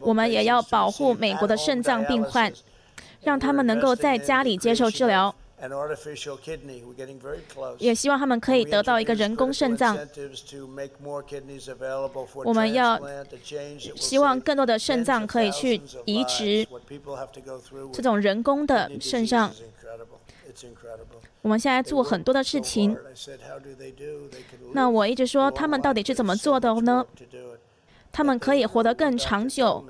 [0.00, 2.52] 我们也要保护美国的肾脏病患，
[3.24, 5.34] 让他们能够在家里接受治疗。
[7.78, 9.96] 也希望他们可以得到一个人工肾脏。
[12.44, 13.00] 我们要
[13.96, 16.66] 希望更多的肾脏可以去移植
[17.92, 19.50] 这种人工的肾脏。
[21.40, 22.96] 我们现在做很多的事情。
[24.72, 27.06] 那我一直说，他们到底是怎么做的呢？
[28.12, 29.84] 他们可以活得更长久，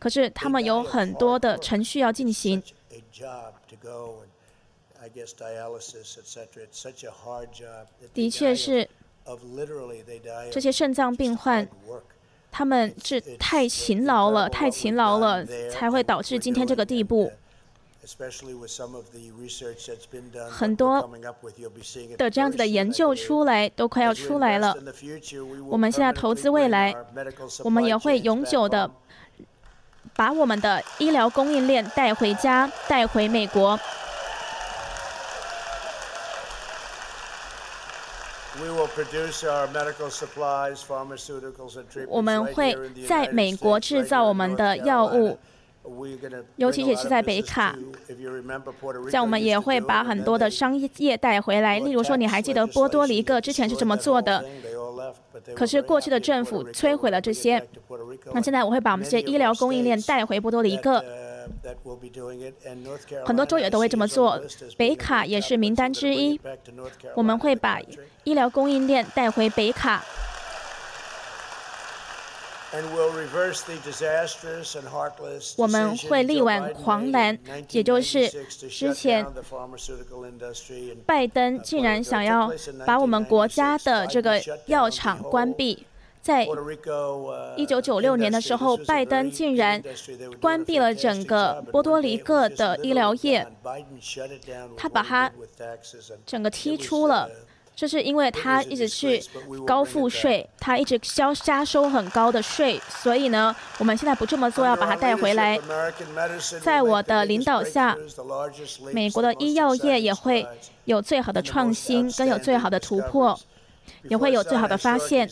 [0.00, 2.60] 可是他们有很多的程序要进行。
[8.12, 8.88] 的确是，
[10.50, 11.68] 这些肾脏病患，
[12.50, 17.30] 他们是太勤劳了，太勤劳了，才会导致今天这个地步。
[20.48, 21.10] 很多
[22.16, 24.74] 的这样子的研究出来，都快要出来了。
[25.68, 26.94] 我们现在投资未来，
[27.62, 28.90] 我们也会永久的
[30.16, 33.78] 把我们的医疗供应链带回家，带回美国。
[42.08, 42.76] 我们会
[43.08, 45.38] 在美国制造我们的药物，
[46.56, 47.74] 尤其也是在北卡。
[49.10, 51.78] 像我们也会把很多的商业带回来。
[51.78, 54.44] 例如说，你还记得波多黎各之前是怎么做的？
[55.54, 57.62] 可是过去的政府摧毁了这些。
[58.32, 61.04] 那现在我会把我们这些医疗供应链带回波多黎各。
[63.24, 64.40] 很多州也都会这么做，
[64.76, 66.40] 北卡也是名单之一。
[67.14, 67.80] 我们会把
[68.24, 70.04] 医疗供应链带回北卡。
[75.56, 77.36] 我们会力挽狂澜，
[77.70, 78.28] 也就是
[78.68, 79.26] 之前
[81.04, 82.52] 拜登竟然想要
[82.86, 85.84] 把我们国家的这个药厂关闭。
[86.22, 86.46] 在
[87.56, 89.82] 一九九六年的时候，拜登竟然
[90.38, 93.46] 关闭了整个波多黎各的医疗业，
[94.76, 95.32] 他把它
[96.26, 97.28] 整个踢出了，
[97.80, 99.24] 这是因为他一直去
[99.66, 105.58] 高赋税，他一直交加收很高的税，所以呢，我们现在不这么做，要把它带回来。
[106.60, 107.96] 在我的领导下，
[108.92, 110.46] 美国的医药业也会
[110.84, 113.40] 有最好的创新，跟有最好的突破。
[114.08, 115.28] 也会有最好的发现。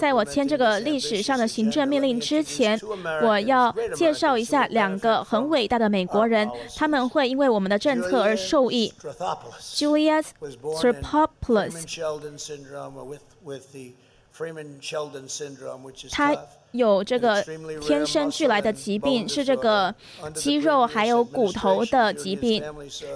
[0.00, 2.80] 在我签这个历史上的行政命令之前，
[3.22, 8.92] 我要介绍一下两个很伟大的美国人，他们会因为我们的政策而受益。
[9.60, 11.72] Julius Stropopoulos，
[16.10, 16.36] 他
[16.72, 17.42] 有这个
[17.80, 19.94] 天生俱来的疾病，是这个
[20.34, 22.62] 肌肉还有骨头的疾病，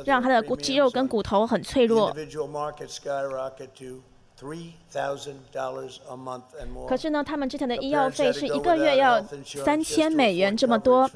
[0.06, 2.14] 让他的肌肉跟骨头很脆弱。
[6.88, 9.22] 可是呢，他们之前的医药费是一个月要
[9.64, 11.10] 三千美元这么多。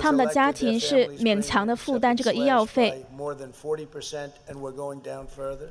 [0.00, 3.04] 他们的家庭是勉强的负担这个医药费。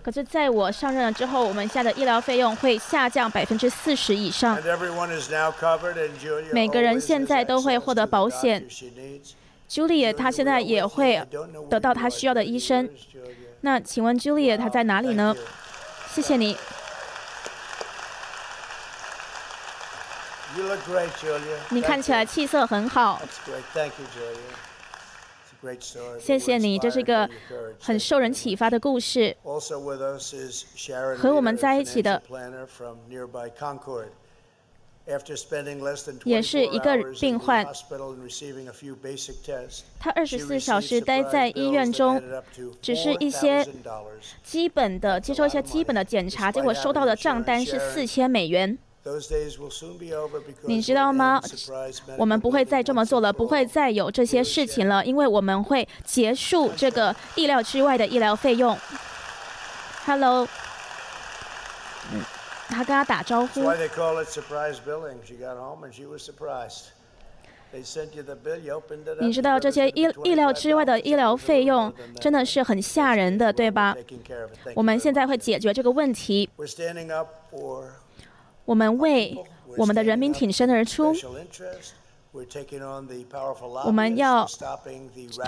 [0.02, 4.58] 可是，在我上任了之后，我们现在的医疗费用会下降百分之四十以上。
[6.54, 8.66] 每个人现在都会获得保险。
[9.70, 11.22] Julie，她现在也会
[11.70, 12.90] 得到她需要的医生。
[13.66, 15.34] 那请问 Julia 她在哪里呢？
[16.10, 16.58] 谢谢你。
[21.70, 23.22] 你看起来气色很好。
[26.20, 27.30] 谢谢你，这是一个
[27.80, 29.34] 很受人启发的故事。
[31.18, 32.22] 和我们在一起的
[36.24, 37.68] 也是一个病患。
[40.00, 42.22] 他二十四小时待在医院中，
[42.82, 43.68] 只是一些
[44.42, 48.78] 基本的接受一些基本的检查，结果收到的账单是四千美元。
[50.62, 51.42] 你知道吗？
[52.18, 58.78] 我们不会再这么做了，不会再有这些事情了，因为我们会结束这个意料之外的医疗费用。
[60.06, 60.48] Hello，
[62.74, 63.62] 他跟他打招呼。
[69.20, 73.96] 你知道这些意意料之外的医疗费用真的是很吓人的，对吧？
[74.76, 76.48] 我们现在会解决这个问题。
[78.66, 79.36] 我们为
[79.76, 81.14] 我们的人民挺身而出。
[83.86, 84.48] 我们要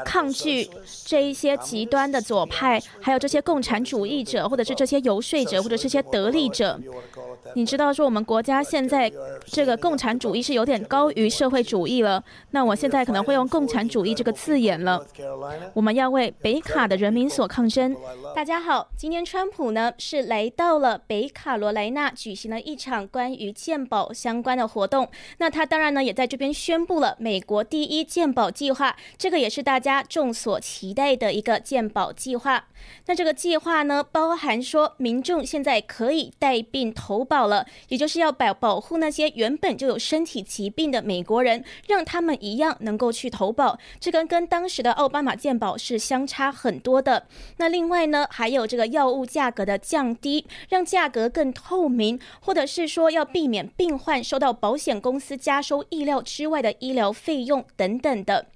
[0.06, 0.70] 抗拒
[1.04, 6.80] 这一些极端的左派，还有这些共产主义者，或者是这些游说者，或者这些得利者。
[7.56, 9.12] 你知道，说我们国家现在
[9.46, 12.24] 这个共产主义是有点高于社会主义了。
[12.52, 15.06] 那我现在可能会用共产主义这个字眼了。
[15.74, 17.94] 我们要为北卡的人民所抗争。
[18.34, 25.10] 大家好，今天川普呢是来到了北卡罗来纳，举行了一场关于鉴宝相关的活动。
[25.40, 26.86] 那他当然呢也在这边宣。
[26.86, 32.68] 布了美国第一健保计划，这个也是大家众所期待的一个健保计划。
[33.08, 43.80] 那这个计划呢，包含说民众现在可以带病投保了，也就是要保保护那些原本就有身体疾病的美国人，让他们一样能够去投保。
[44.00, 47.26] 这跟跟当时的奥巴马健保是相差很多的。
[47.58, 56.66] 那另外呢，还有这个药物价格的降低，让价格更透明，或者是说要避免病患受到保险公司加收意料之外。
[56.66, 58.48] 的医疗费用等等的。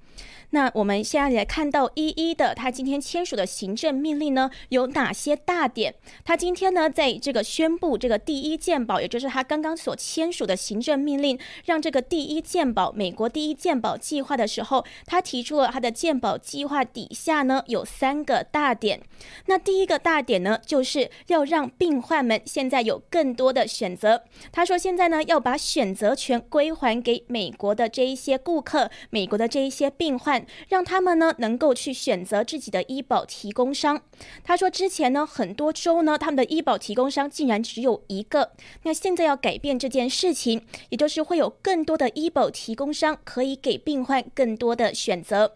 [0.52, 5.94] 那我们现在来看到一一的他今天签署的行政命令呢，有哪些大点？
[6.26, 19.02] 他今天呢，在这个宣布这个第一健保，也就是他刚刚所签署的行政命令，让这个第一健保美国第一健保计划的时候，他提出了他的健保计划底下呢有三个大点。
[19.46, 24.24] 那第一个大点呢，就是要让病患们现在有更多的选择。
[24.52, 30.39] 他说现在呢要把选择权归还给美国的这一些顾客，美国的这一些病患。
[30.68, 34.02] 让他们呢能够去选择自己的医保提供商。
[34.44, 38.52] 他说，之前呢很多州呢他们的医保提供商竟然只有一个。
[38.84, 45.56] 那现在要改变这件事情，也就是会有更多的医保提供商可以给病患更多的选择。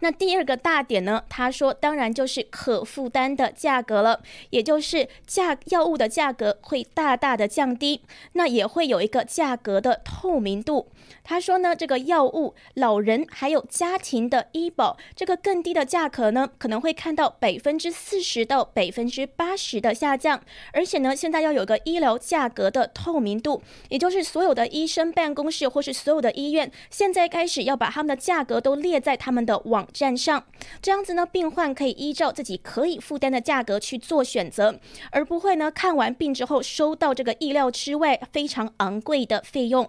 [0.00, 1.22] 那第二个大点呢？
[1.28, 8.00] 他说，当然就是可负担的价格了，也就是价药物的价格会大大的降低，
[8.32, 10.88] 那也会有一个价格的透明度。
[11.22, 20.40] 他说呢，这个药物、老人还有家庭的医保，这个更低的价格呢，可能会看到百分之四十到百分之八十的下降。
[20.72, 29.60] 而且呢，现在要有个医疗价格的透明度，也就是所有的医生办公室或是所有的医院，现在开始要把他们的价格都列在他们的。
[29.66, 30.44] 网站上，
[30.80, 39.88] 这样子呢，病患可以依照自己可以负担的价格去做选择，而不会呢看完病之后收到这个意料之外非常昂贵的费用。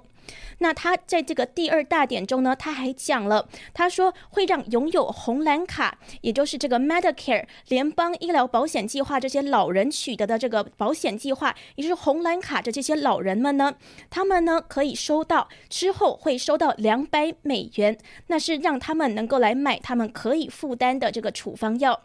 [0.59, 13.75] 那他在这个第二大点中呢，他还讲了，他说会让拥有红蓝卡，也就是这个 Medicare 联邦医疗保险计划这些老人取得的这个保险计划，也就是红蓝卡的这些老人们呢，
[14.09, 17.97] 他们呢可以收到之后会收到两百美元，
[18.27, 22.01] 那是让他们能够来买他们可以负担的这个处方药。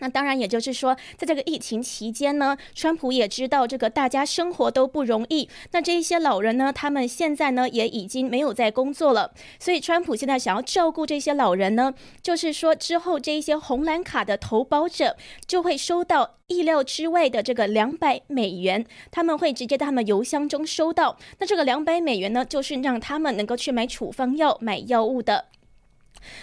[0.00, 5.48] 那当然，也就是说，在这个疫情期间呢，川普也知道这个大家生活都不容易。
[5.72, 15.16] 那这一些老人呢，他们现在呢也已经没有在工作了，所以川普现在想要照顾这些老人呢，就是说之后这一些红蓝卡的投保者
[15.46, 21.16] 就会收到意料之外的这个两百美元，他们会直接在他们邮箱中收到。
[21.38, 25.46] 那这个两百美元呢，就是让他们能够去买处方药、买药物的。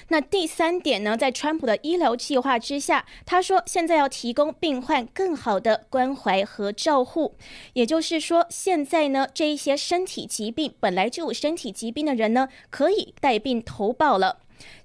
[0.09, 7.35] 那第三点呢，在川普的医疗计划之下，他说现在要提供病患更好的关怀和照护，
[7.73, 14.39] 也就是说，现在呢，这一些身体疾病本来就有身体疾病的人呢，可以带病投保了。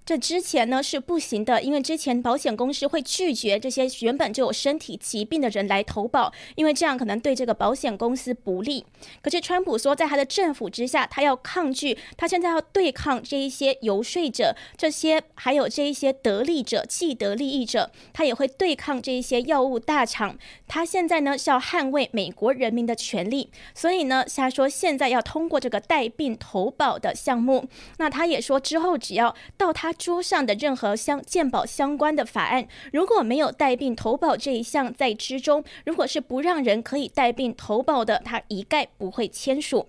[0.08, 8.86] 这之前呢是不行的，因为之前保险公司会拒绝这些原本就有身体疾病的人来投保，因为这样可能对这个保险公司不利。
[9.20, 20.38] 可是川普说，在他的政府之下，他要抗拒，他现在要对抗这一些游说者，这些还有这一些得利者、既得利益者，他也会对抗这一些药物大厂。
[20.66, 27.68] 他现在呢是要捍卫美国人民的权利，所以呢，他说现在要通过这个带病投保的项目。
[27.98, 29.92] 那他也说，之后只要到他。
[29.98, 39.88] 桌上的任何相健保相关的法案，如果没有带病投保这一项在之中，如果是不让人可以带病投保的，他一概不会签署。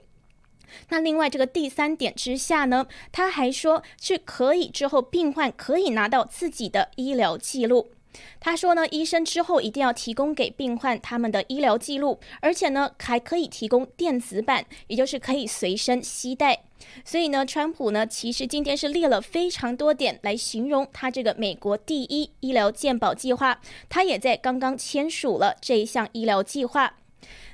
[0.90, 7.92] 那另外这个第三点之下呢，他还说是可以之后病患可以拿到自己的医疗记录。
[8.40, 16.64] 他说呢，医生之后一定要提供给病患他们的医疗记录，而且呢还可以提供电子版，也就是可以随身携带。
[17.04, 23.60] 所以呢，川普呢其实今天是列了非常多点来形容他这个美国第一医疗健保计划，
[23.90, 26.99] 他也在刚刚签署了这一项医疗计划。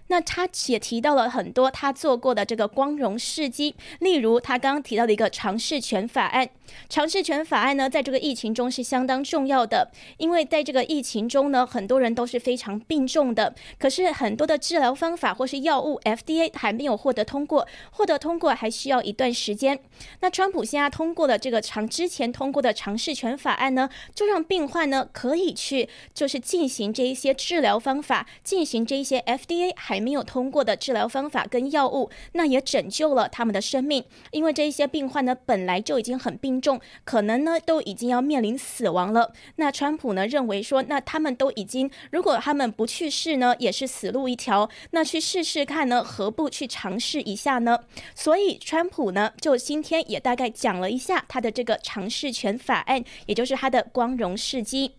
[0.07, 6.49] 那他也提到了很多他做过的这个光荣事迹，例如他刚刚提到的一个尝试权法案。
[6.89, 13.53] 尝试权法案呢，在这个疫情中是相当重要的，因为在这个疫情中呢，很多人都是非常病重的。
[13.77, 19.79] 可是很多的治疗方法或是药物，FDA 还没有获得通过，获得通过还需要一段时间。
[20.21, 36.59] 那川普现在通过的这个尝之前通过的尝试权法案呢，就让病患呢可以去就是进行这一些治疗方法，进行这一些 FDA 还还没有通过的治疗方法跟药物，那也拯救了他们的生命，因为这一些病患呢本来就已经很病。
[36.65, 39.31] 重可能呢都已经要面临死亡了。
[39.57, 44.67] 那川普呢认为说，那他们都已经，如果他们不去世呢，也是死路一条。
[44.91, 47.77] 那去试试看呢，何不去尝试一下呢？
[48.15, 54.93] 所以川普呢就今天也大概讲了一下他的这个尝试权法案，也就是他的光荣事迹。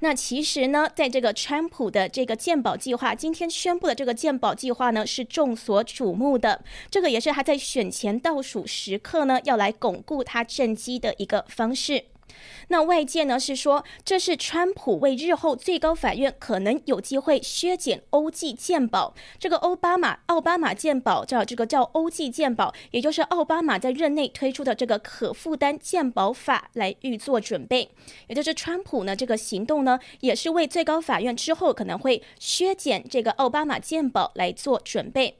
[0.00, 6.62] 那其实呢，在这个川普的这个鉴宝计划，今天宣布的这个鉴宝计划呢，是众所瞩目的。
[6.90, 12.04] 这个也是他在选前倒数时刻呢，要来巩固他政绩的一个方式。
[12.68, 27.90] 那外界呢是说，这是川普为日后最高法院可能有机会削减欧记鉴宝，这个奥巴马奥巴马鉴宝叫这个叫欧记鉴宝，也就是奥巴马在任内推出的这个可负担鉴宝法来预做准备，
[28.28, 35.36] 也就是川普呢这个行动呢，也是为最高法院之后可能会削减这个奥巴马鉴宝来做准备。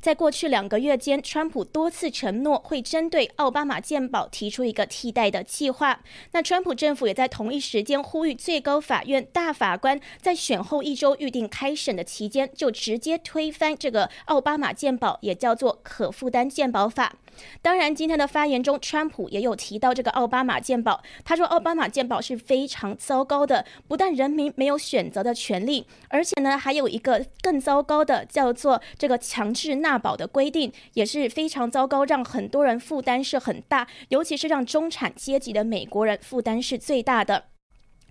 [0.00, 6.00] 在过去两个月间，川普多次承诺会针对奥巴马健保提出一个替代的计划。
[6.32, 17.14] 那川普政府也在同一时间呼吁最高法院大法官在选后一周预定开审的期间，就直接推翻这个奥巴马健保，也叫做可负担健保法。
[17.60, 21.02] 当然，今天的发言中，川普也有提到这个奥巴马健保。
[21.22, 37.55] 他说，奥巴马健保是非常糟糕的，不但人民没有选择的权利，而且呢，还有一个更糟糕的，叫做这个强制是纳保的规定，也是非常糟糕，让很多人负担是很大，尤其是让中产阶级的美国人负担是最大的。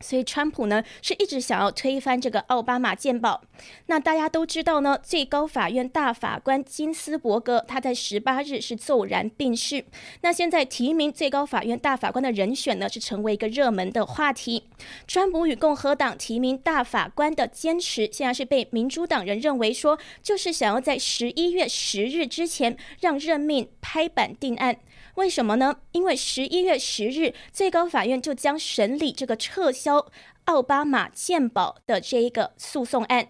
[0.02, 3.41] 所以，川普呢是一直想要推翻这个奥巴马鉴宝。
[3.86, 9.86] 那大家都知道呢，最高法院大法官金斯伯格他在十八日是骤然病逝。
[10.22, 14.68] 那现在提名最高法院大法官的人选呢，是成为一个热门的话题。
[15.08, 24.78] 川普与共和党提名大法官的坚持，现在是被民主党人认为说，就是想要在十一月十日之前让任命拍板定案。
[25.16, 25.78] 为什么呢？
[25.93, 30.07] 因为十一月十日，最高法院就将审理这个撤销
[30.45, 33.30] 奥巴马健保的这一个诉讼案。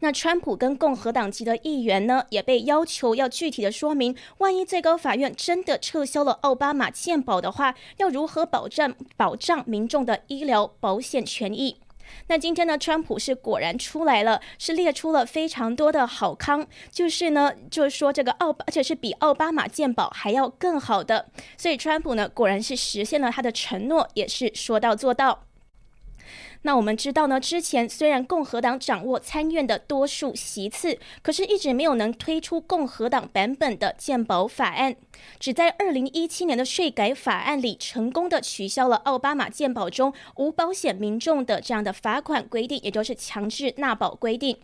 [0.00, 11.76] 那川普跟共和党籍的议员呢，也被要求要具体的说明，万一最高法院真的撤销了奥巴马健保的话，要如何保障保障民众的医疗保险权益？
[12.28, 21.26] 那今天呢，川普是果然出来了，是列出了非常多的好康，就是呢，就是说这个奥，而且是比奥巴马鉴宝还要更好的，
[21.56, 25.45] 所以川普呢果然是实现了他的承诺，也是说到做到。
[26.66, 34.96] 那我们知道呢，之前虽然共和党掌握参院的多数席次，可是一直没有能推出共和党版本的健保法案，
[35.38, 44.58] 只在二零一七年的税改法案里成功的取消了奥巴马健保中无保险民众的这样的罚款规定，也就是强制纳保规定。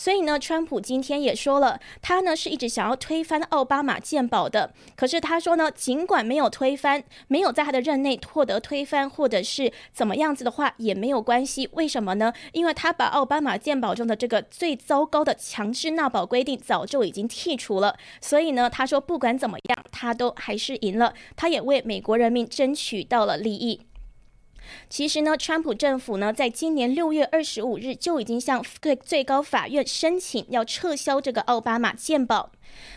[0.00, 4.72] 所以呢，川普今天也说了，他呢是一直想要推翻奥巴马健保的。
[4.96, 11.68] 可是他说呢，尽管没有推翻，没有在他的任内获得推翻，或者是怎么样子的话，也没有关系。
[11.74, 12.32] 为什么呢？
[12.52, 17.94] 因为他把奥巴马健保中的这个最糟糕的强制纳保规定早就已经剔除了。
[18.22, 21.12] 所以呢，他说不管怎么样，他都还是赢了。
[21.36, 23.82] 他也为美国人民争取到了利益。
[24.88, 32.50] 其实呢，川普政府呢，在今年六月二十五日就已经向最最高法院申请要撤销这个奥巴马健保。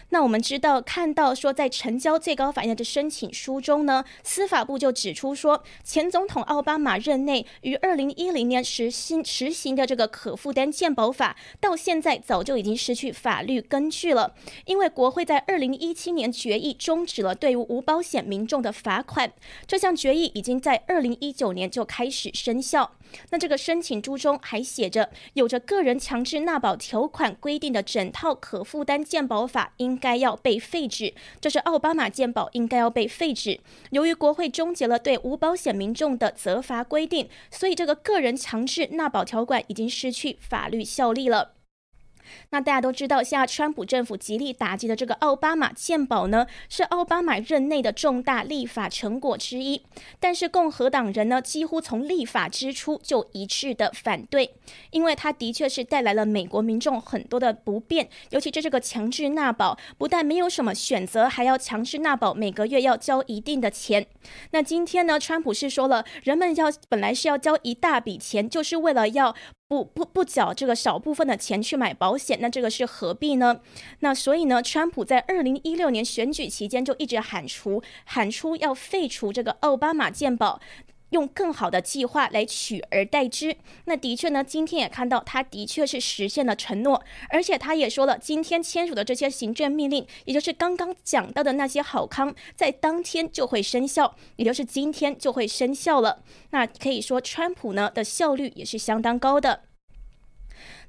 [0.09, 19.33] 那我们知道，看到说在成交最高法院的申请书中呢，司法部就指出说，前总统奥巴马任内于二零一零年实行实行的这个可负担健保法，到现在早就已经失去法律根据了，因为国会在二零一七年决议终止了对于无保险民众的罚款，
[19.65, 22.91] 这项决议已经在二零一九年就开始生效。
[23.29, 33.59] 那这个申请书中还写着，有着个人强制纳保条款规定的整套可负担健保法应该要被废止，这是奥巴马健保应该要被废止。
[33.91, 41.52] 由于国会终结了对无保险民众的责罚规定，所以这个个人强制纳保条款已经失去法律效力了。
[42.49, 49.81] 那大家都知道，现在川普政府极力打击的这个奥巴马健保呢，是奥巴马任内的重大立法成果之一。
[50.19, 54.53] 但是共和党人呢，几乎从立法之初就一致的反对，
[54.91, 58.09] 因为它的确是带来了美国民众很多的不便。
[58.29, 64.05] 尤其是这个强制纳保，不但没有什么选择，还要强制纳保，每个月要交一定的钱。
[64.51, 69.35] 那今天呢，川普是说了，人们要本来是要交一大笔钱，就是为了要。
[69.67, 73.61] 不不不缴这个少部分的钱去买保险，那这个是何必呢？
[74.01, 80.59] 那所以呢，川普在二零一六年选举期间就一直喊出喊出要废除这个奥巴马健保。
[81.13, 83.55] 用更好的计划来取而代之。
[83.85, 96.23] 那的确呢，今天也看到他的确是实现了承诺，而且他也说了，今天签署的这些行政命令，也就是刚刚讲到的那些好康，在当天就会生效，也就是今天就会生效了。
[96.49, 99.61] 那可以说，川普呢的效率也是相当高的。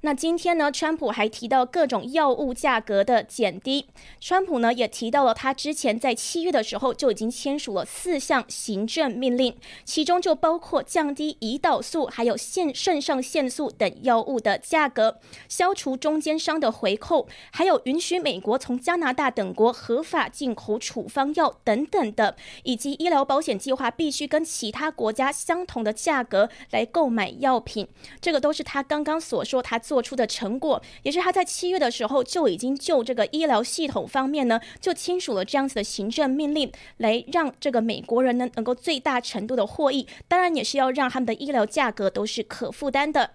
[0.04, 3.86] 那今天呢，川普还提到各种药物价格的减低。
[4.20, 27.88] 川普呢也提到了他之前在七月的时候就已经签署了四项行政命令，其中就包括降低胰岛素还有腺肾上腺素等药物的价格，消除中间商的回扣，还有允许美国从加拿大等国合法进口处方药等等的，以及医疗保险计划必须跟其他国家相同的价格来购买药品。
[28.20, 29.93] 这个都是他刚刚所说他做。
[29.94, 43.30] 做出的成果，也是他在七月的时候就已经就这个医疗系统方面呢，就签署了这样子的行政命令，来让这个美国人呢能够最大程度的获益，当然也是要让他们的医疗价格都是可负担的。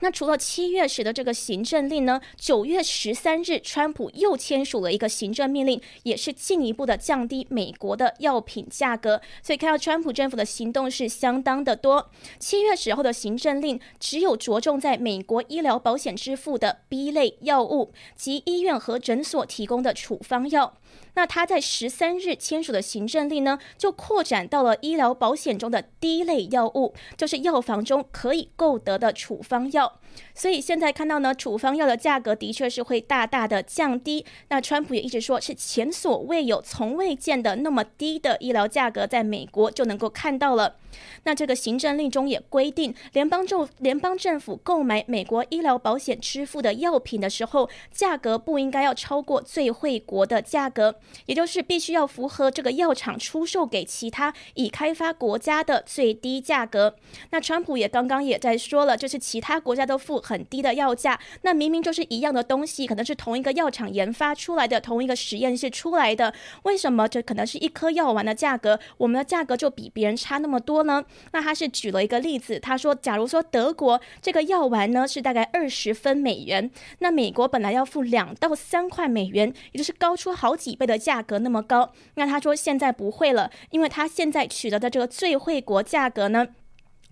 [0.00, 2.20] 那除了七月时的这个行政令呢？
[2.36, 9.20] 九月十三日，川普又签署了一个行政命令，也是进一步的降低美国的药品价格。
[9.42, 12.10] 所以看到川普政府的行动是相当的多。
[12.38, 20.74] 七月时候的行政令只有着重在美国医疗保险支付的 B 类药物及医院和诊所提供的处方药。
[21.14, 30.00] 那他在十三日签署的行政令呢，就扩展到了医疗保险中的第一类药物，就是药房中可以购得的处方药。
[30.34, 34.24] 所以现在看到呢，处方药的价格的确是会大大的降低。
[34.48, 40.76] 那川普也一直说是前所未有、从未见的那么低的医疗价格，在美国就能够看到了。
[41.24, 50.94] 那这个行政令中也规定，联邦政联邦政府购买美国医疗保险支付的药品的时候，价格不应该要超过最惠国的价格，
[51.26, 56.94] 也就是必须要符合这个药厂出售给其他已开发国家的最低价格。
[57.30, 66.32] 那川普也刚刚也在说了，就是其他国家都付很低的药价，那明明就是一样的东西，可能是同一个药厂研发出来的，同一个实验室出来的，
[66.62, 70.84] 为什么这可能是一颗药丸的价格，我们的价格就比别人差那么多？
[70.84, 71.02] 呢？
[71.32, 81.92] 那他是举了一个例子，他说，假如说德国这个药丸呢是大概二十分美元，那美国本来要付两到三块美元，也就是高出好几倍的价格那么高。
[82.16, 86.48] 那他说现在不会了，因为他现在取得的这个最惠国价格呢，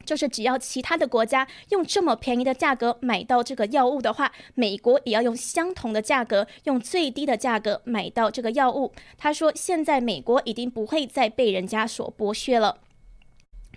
[0.04, 8.92] 就是只要其他的国家用这么便宜的价格买到这个药物的话，美国也要用相同的价格，用最低的价格买到这个药物。
[9.16, 12.78] 他说现在美国已经不会再被人家所剥削了。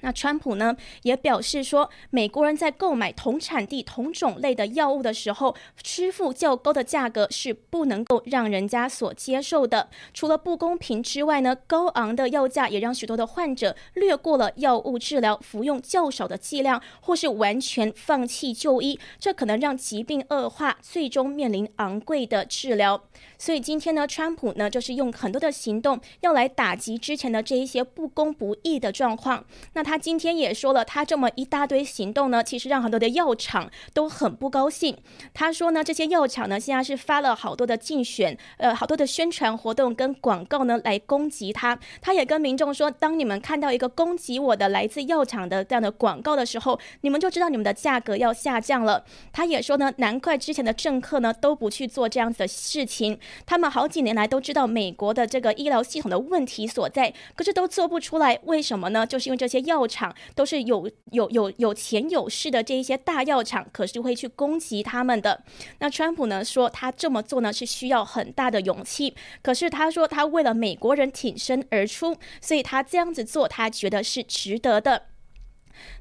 [0.06, 9.90] 那川普呢也表示说，美国人在购买同产地、同种类的药物的时候，支付较高的价格是不能够让人家所接受的。
[10.14, 23.02] 除了不公平之外呢，高昂的药价也让许多的患者略过了药物治疗，服用较少的剂量，或是完全放弃就医，这可能让疾病恶化，最终面临昂贵的治疗。
[23.46, 29.46] 所以今天呢，川普呢就是用很多的行动要来打击之前的这一些不公不义的状况。
[29.74, 34.98] 那他今天也说了，他这么一大堆行动呢，其实让很多的药厂都很不高兴。
[35.32, 41.78] 他说呢，这些药厂呢现在是发了好多的竞选，呃，好多的宣传活动跟广告呢来攻击他。
[42.02, 49.06] 他也跟民众说，当你们看到一个攻击我的来自药厂的这样的广告的时候，你们就知道你们的价格要下降了。
[49.32, 53.20] 他也说呢，难怪之前的政客呢都不去做这样子的事情。
[53.46, 59.06] 他们好几年来都知道美国的这个医疗系统的问题所在，可是都做不出来，为什么呢？
[59.06, 65.44] 就是因为这些药厂都是有有有有钱有势的这一些大药厂，可是会去攻击他们的。
[65.80, 75.04] 那川普呢说他这么做呢是需要很大的勇气，可是他说他为了美国人挺身而出，所以他这样子做，他觉得是值得的。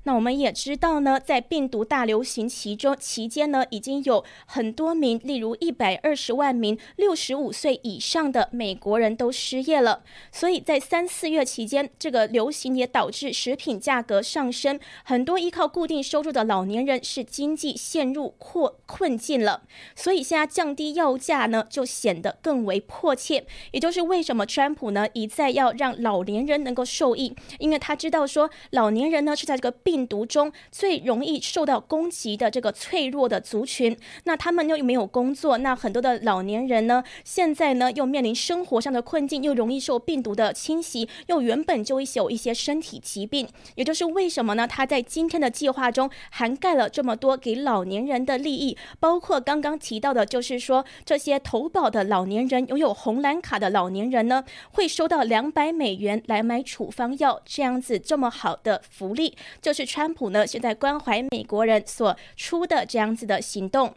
[0.04, 10.02] 那我们也知道呢，在病毒大流行期中期间呢，已经有很多名，例如一百二十万名六十五岁以上的美国人都失业了。
[10.30, 19.62] 所以在三四月期间，这个流行也导致食品价格上升，很多依靠固定收入的老年人是经济陷入困困境了。
[19.96, 23.46] 所以现在降低药价呢，就显得更为迫切。
[23.72, 30.04] 也就是为什么川普呢一再要让老年人能够受益，因为他知道说老年人呢是在个病。
[30.06, 44.68] 毒中最容易受到攻击的这个脆弱的族群，那他们又没有工作，那很多的老年人呢，现在呢又面临生活上的困境，又容易受病毒的侵袭，又原本就会有一些身体疾病，也就是为什么呢？
[44.68, 59.84] 他在今天的计划中涵盖了这么多给老年人的利益，包括刚刚提到的，就是说这些投保的老年人，拥有红蓝卡的老年人呢，会收到两百美元来买处方药，这样子这么好的福利，就是。
[59.94, 63.94] 川普呢，现在关怀美国人所出的这样子的行动。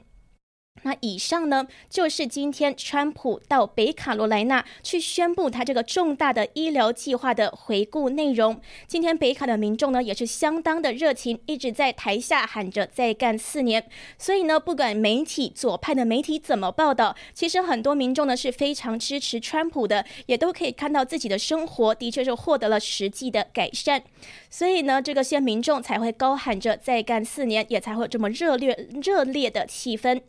[0.84, 8.60] 那以上呢，就是今天川普到北卡罗来纳去宣布他这个重大的医疗计划的回顾内容。
[8.88, 13.84] 今天北卡的民众呢，也是相当的热情，一直在台下喊着“再干四年”。
[14.18, 24.02] 所以呢，不管媒体左派的媒体怎么报道，其实很多民众呢是非常支持川普的，也都可以看到自己的生活的确是获得了实际的改善。
[24.50, 30.22] 所以呢，这个些民众才会高喊着“再干四年”，也才会这么热烈热烈的气氛。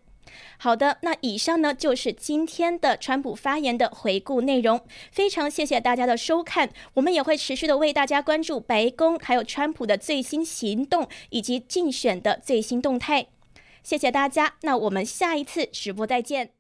[0.59, 4.80] 好的，那以上呢就是今天的川普发言的回顾内容。
[5.12, 13.26] 非常谢谢大家的收看，我们也会持续的为大家关注白宫还有川普的最新行动以及竞选的最新动态。
[13.82, 16.57] 谢谢大家，那我们下一次直播再见。